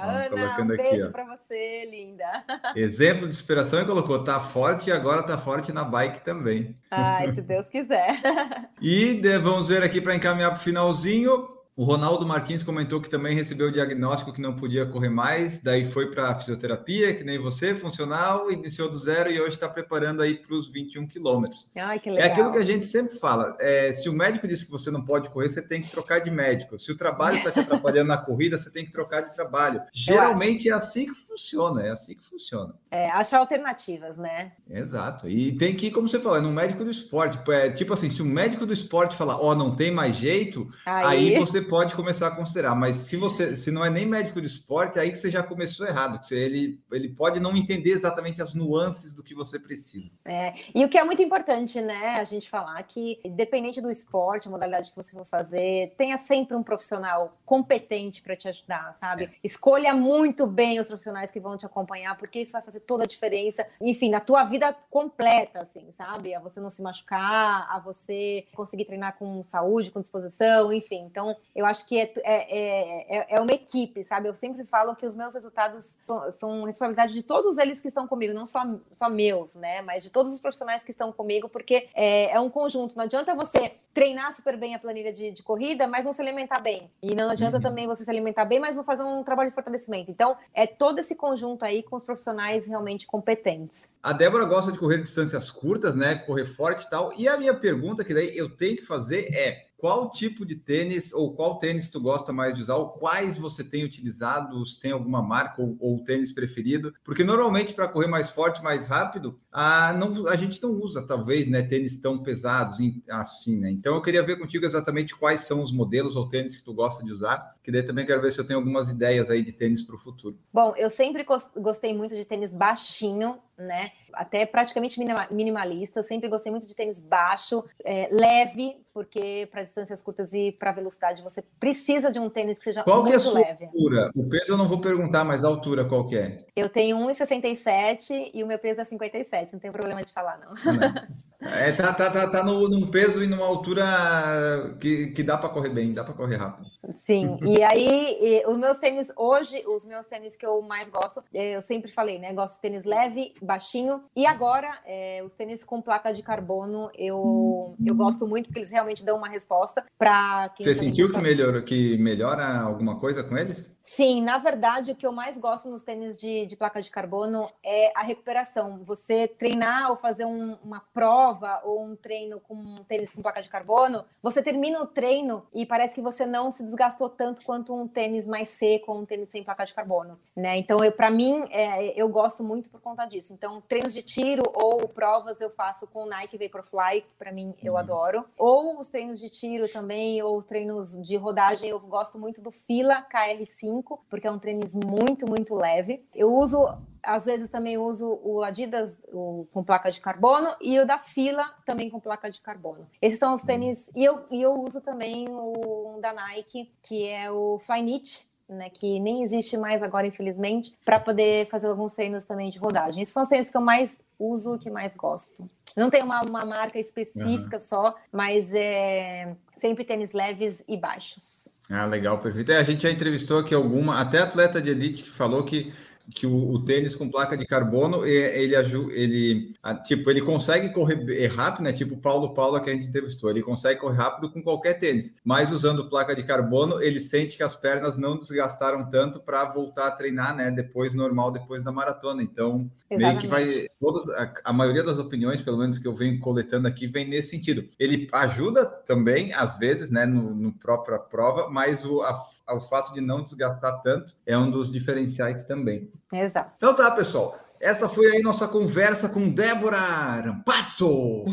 [0.00, 2.44] Ana, um beijo para você, linda.
[2.76, 6.78] Exemplo de inspiração e colocou, tá forte e agora tá forte na bike também.
[6.88, 8.20] Ai, se Deus quiser.
[8.80, 11.59] e vamos ver aqui para encaminhar para o finalzinho.
[11.80, 15.82] O Ronaldo Martins comentou que também recebeu o diagnóstico que não podia correr mais, daí
[15.82, 20.20] foi para a fisioterapia, que nem você, funcional, iniciou do zero e hoje está preparando
[20.20, 21.70] aí para os 21 quilômetros.
[21.74, 25.02] É aquilo que a gente sempre fala: é, se o médico disse que você não
[25.02, 26.78] pode correr, você tem que trocar de médico.
[26.78, 29.80] Se o trabalho está te atrapalhando na corrida, você tem que trocar de trabalho.
[29.90, 32.74] Geralmente é assim que funciona, é assim que funciona.
[32.90, 34.52] É, achar alternativas, né?
[34.68, 35.26] Exato.
[35.30, 37.40] E tem que ir, como você falou, é no médico do esporte.
[37.50, 40.70] É, tipo assim, se o médico do esporte falar, ó, oh, não tem mais jeito,
[40.84, 44.40] aí, aí você pode começar a considerar, mas se você se não é nem médico
[44.40, 47.92] de esporte, aí que você já começou errado, que você, ele, ele pode não entender
[47.92, 50.10] exatamente as nuances do que você precisa.
[50.24, 54.48] É, e o que é muito importante, né, a gente falar que, independente do esporte,
[54.48, 59.24] a modalidade que você for fazer, tenha sempre um profissional competente para te ajudar, sabe?
[59.24, 59.30] É.
[59.44, 63.06] Escolha muito bem os profissionais que vão te acompanhar, porque isso vai fazer toda a
[63.06, 66.34] diferença, enfim, na tua vida completa, assim, sabe?
[66.34, 71.02] A você não se machucar, a você conseguir treinar com saúde, com disposição, enfim.
[71.02, 74.28] Então, eu acho que é, é, é, é, uma equipe, sabe?
[74.28, 78.08] Eu sempre falo que os meus resultados são, são responsabilidade de todos eles que estão
[78.08, 79.82] comigo, não só, só meus, né?
[79.82, 82.96] Mas de todos os profissionais que estão comigo, porque é, é um conjunto.
[82.96, 86.60] Não adianta você treinar super bem a planilha de, de corrida, mas não se alimentar
[86.60, 86.90] bem.
[87.02, 87.62] E não adianta uhum.
[87.62, 90.10] também você se alimentar bem, mas não fazer um trabalho de fortalecimento.
[90.10, 93.88] Então, é todo esse conjunto aí com os profissionais realmente competentes.
[94.02, 96.14] A Débora gosta de correr distâncias curtas, né?
[96.14, 97.12] Correr forte e tal.
[97.18, 101.12] E a minha pergunta, que daí eu tenho que fazer, é qual tipo de tênis
[101.12, 104.92] ou qual tênis tu gosta mais de usar, ou quais você tem utilizado, se tem
[104.92, 109.92] alguma marca ou, ou tênis preferido, porque normalmente para correr mais forte, mais rápido, a,
[109.94, 112.78] não, a gente não usa, talvez, né, tênis tão pesados
[113.08, 113.70] assim, né?
[113.70, 117.04] Então eu queria ver contigo exatamente quais são os modelos ou tênis que tu gosta
[117.04, 119.82] de usar, que daí também quero ver se eu tenho algumas ideias aí de tênis
[119.82, 120.38] para o futuro.
[120.52, 121.26] Bom, eu sempre
[121.56, 123.92] gostei muito de tênis baixinho, né?
[124.12, 124.98] Até praticamente
[125.30, 126.02] minimalista.
[126.02, 131.22] Sempre gostei muito de tênis baixo, é, leve, porque para distâncias curtas e para velocidade
[131.22, 133.66] você precisa de um tênis que seja qual muito que é a sua leve.
[133.66, 134.10] Altura?
[134.16, 136.44] O peso eu não vou perguntar, mas a altura qual que é?
[136.56, 139.39] Eu tenho 1,67 e o meu peso é 57.
[139.52, 140.54] Não tem problema de falar, não.
[141.42, 145.48] É, tá, tá, tá, tá no, num peso e numa altura que, que dá para
[145.48, 146.70] correr bem, dá para correr rápido.
[146.94, 151.24] Sim, e aí e, os meus tênis hoje, os meus tênis que eu mais gosto,
[151.32, 152.34] é, eu sempre falei, né?
[152.34, 154.02] Gosto de tênis leve, baixinho.
[154.14, 158.70] E agora, é, os tênis com placa de carbono, eu, eu gosto muito, porque eles
[158.70, 160.66] realmente dão uma resposta para quem.
[160.66, 163.70] Você sentiu que, melhor, que melhora alguma coisa com eles?
[163.82, 167.50] Sim, na verdade, o que eu mais gosto nos tênis de, de placa de carbono
[167.64, 168.84] é a recuperação.
[168.84, 173.42] Você treinar ou fazer um, uma prova ou um treino com um tênis com placa
[173.42, 177.74] de carbono, você termina o treino e parece que você não se desgastou tanto quanto
[177.74, 180.56] um tênis mais seco ou um tênis sem placa de carbono, né?
[180.58, 183.32] Então, para mim, é, eu gosto muito por conta disso.
[183.32, 187.74] Então, treinos de tiro ou provas eu faço com Nike Vaporfly, que para mim eu
[187.74, 187.78] uhum.
[187.78, 188.24] adoro.
[188.36, 193.06] Ou os treinos de tiro também, ou treinos de rodagem, eu gosto muito do Fila
[193.12, 196.02] KL5 porque é um tênis muito, muito leve.
[196.14, 196.66] Eu uso,
[197.10, 201.44] às vezes também uso o Adidas o, com placa de carbono e o da Fila
[201.66, 202.86] também com placa de carbono.
[203.02, 207.28] Esses são os tênis, e eu, e eu uso também o da Nike, que é
[207.28, 212.48] o Flyknit, né, que nem existe mais agora, infelizmente, para poder fazer alguns treinos também
[212.48, 213.02] de rodagem.
[213.02, 215.48] Esses são os treinos que eu mais uso, que mais gosto.
[215.76, 217.62] Não tem uma, uma marca específica uhum.
[217.62, 221.48] só, mas é sempre tênis leves e baixos.
[221.68, 222.50] Ah, legal, perfeito.
[222.50, 225.72] É, a gente já entrevistou aqui alguma, até atleta de elite que falou que
[226.14, 228.54] que o, o, tênis com placa de carbono ele
[228.92, 229.54] ele
[229.84, 231.72] tipo ele consegue correr rápido né?
[231.72, 233.30] Tipo o Paulo Paulo que a gente entrevistou.
[233.30, 235.14] Ele consegue correr rápido com qualquer tênis.
[235.24, 239.88] Mas usando placa de carbono ele sente que as pernas não desgastaram tanto para voltar
[239.88, 240.50] a treinar né?
[240.50, 242.22] Depois normal depois da maratona.
[242.22, 242.98] Então Exatamente.
[242.98, 246.66] meio que vai todas a, a, maioria das opiniões pelo menos que eu venho coletando
[246.66, 247.68] aqui vem nesse sentido.
[247.78, 250.06] Ele ajuda também às vezes né?
[250.06, 254.50] No, no própria prova mas o a, o fato de não desgastar tanto é um
[254.50, 255.90] dos diferenciais também.
[256.12, 256.54] Exato.
[256.56, 257.36] Então tá, pessoal.
[257.60, 261.26] Essa foi aí nossa conversa com Débora Rampazzo.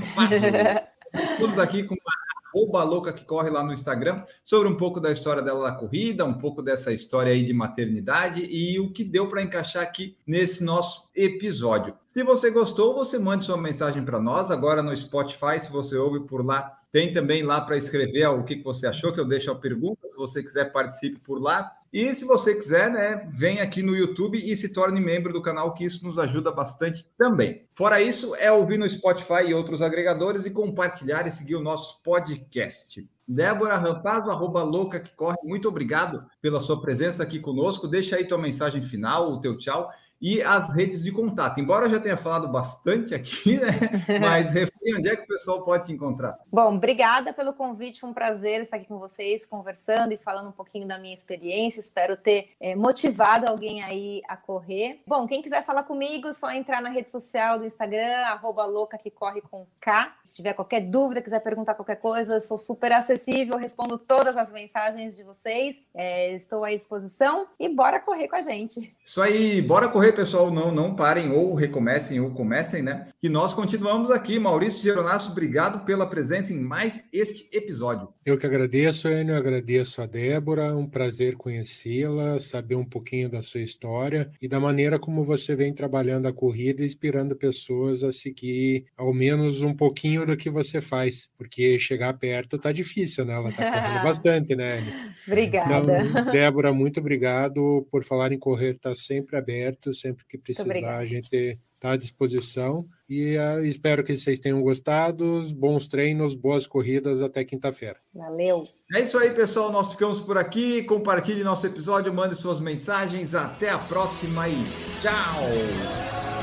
[1.13, 5.11] Estamos aqui com uma arroba louca que corre lá no Instagram, sobre um pouco da
[5.11, 9.28] história dela na corrida, um pouco dessa história aí de maternidade e o que deu
[9.28, 11.93] para encaixar aqui nesse nosso episódio.
[12.05, 16.22] Se você gostou, você mande sua mensagem para nós agora no Spotify, se você ouve
[16.22, 16.76] por lá.
[16.92, 20.08] Tem também lá para escrever o que você achou, que eu deixo a pergunta.
[20.08, 21.72] Se você quiser, participe por lá.
[21.92, 25.74] E se você quiser, né, vem aqui no YouTube e se torne membro do canal,
[25.74, 27.66] que isso nos ajuda bastante também.
[27.76, 32.02] Fora isso, é ouvir no Spotify e outros agregadores e compartilhar e seguir o nosso
[32.04, 33.08] podcast.
[33.28, 37.88] Débora Rampazzo, arroba louca que corre, muito obrigado pela sua presença aqui conosco.
[37.88, 39.90] Deixa aí tua mensagem final, o teu tchau
[40.22, 41.59] e as redes de contato.
[41.59, 43.72] Embora eu já tenha falado bastante aqui, né?
[44.20, 44.51] Mas
[44.95, 46.39] onde é que o pessoal pode te encontrar?
[46.51, 50.53] Bom, obrigada pelo convite, foi um prazer estar aqui com vocês, conversando e falando um
[50.53, 51.80] pouquinho da minha experiência.
[51.80, 55.01] Espero ter é, motivado alguém aí a correr.
[55.05, 59.11] Bom, quem quiser falar comigo, só entrar na rede social do Instagram, arroba louca que
[59.11, 60.15] corre com K.
[60.26, 64.51] Se tiver qualquer dúvida, quiser perguntar qualquer coisa, eu sou super acessível, respondo todas as
[64.51, 65.76] mensagens de vocês.
[65.93, 68.95] É, estou à disposição e bora correr com a gente.
[69.03, 70.51] Isso aí, bora correr, pessoal.
[70.51, 73.08] Não, não parem, ou recomecem, ou comecem, né?
[73.20, 74.68] Que nós continuamos aqui, Maurício.
[74.68, 78.10] Maurício Geronasso, obrigado pela presença em mais este episódio.
[78.26, 83.62] Eu que agradeço, Enio, agradeço a Débora, um prazer conhecê-la, saber um pouquinho da sua
[83.62, 89.14] história e da maneira como você vem trabalhando a corrida, inspirando pessoas a seguir ao
[89.14, 93.36] menos um pouquinho do que você faz, porque chegar perto tá difícil, né?
[93.36, 94.93] Ela tá correndo bastante, né, Enio?
[95.28, 96.03] Obrigada.
[96.03, 101.06] Então, Débora, muito obrigado por falar em correr, tá sempre aberto, sempre que precisar, a
[101.06, 102.88] gente está à disposição.
[103.10, 105.43] E uh, espero que vocês tenham gostado.
[105.56, 107.98] Bons treinos, boas corridas até quinta-feira.
[108.14, 108.64] Valeu.
[108.93, 109.72] É isso aí, pessoal.
[109.72, 110.84] Nós ficamos por aqui.
[110.84, 113.34] Compartilhe nosso episódio, mande suas mensagens.
[113.34, 114.56] Até a próxima e
[115.02, 116.37] tchau!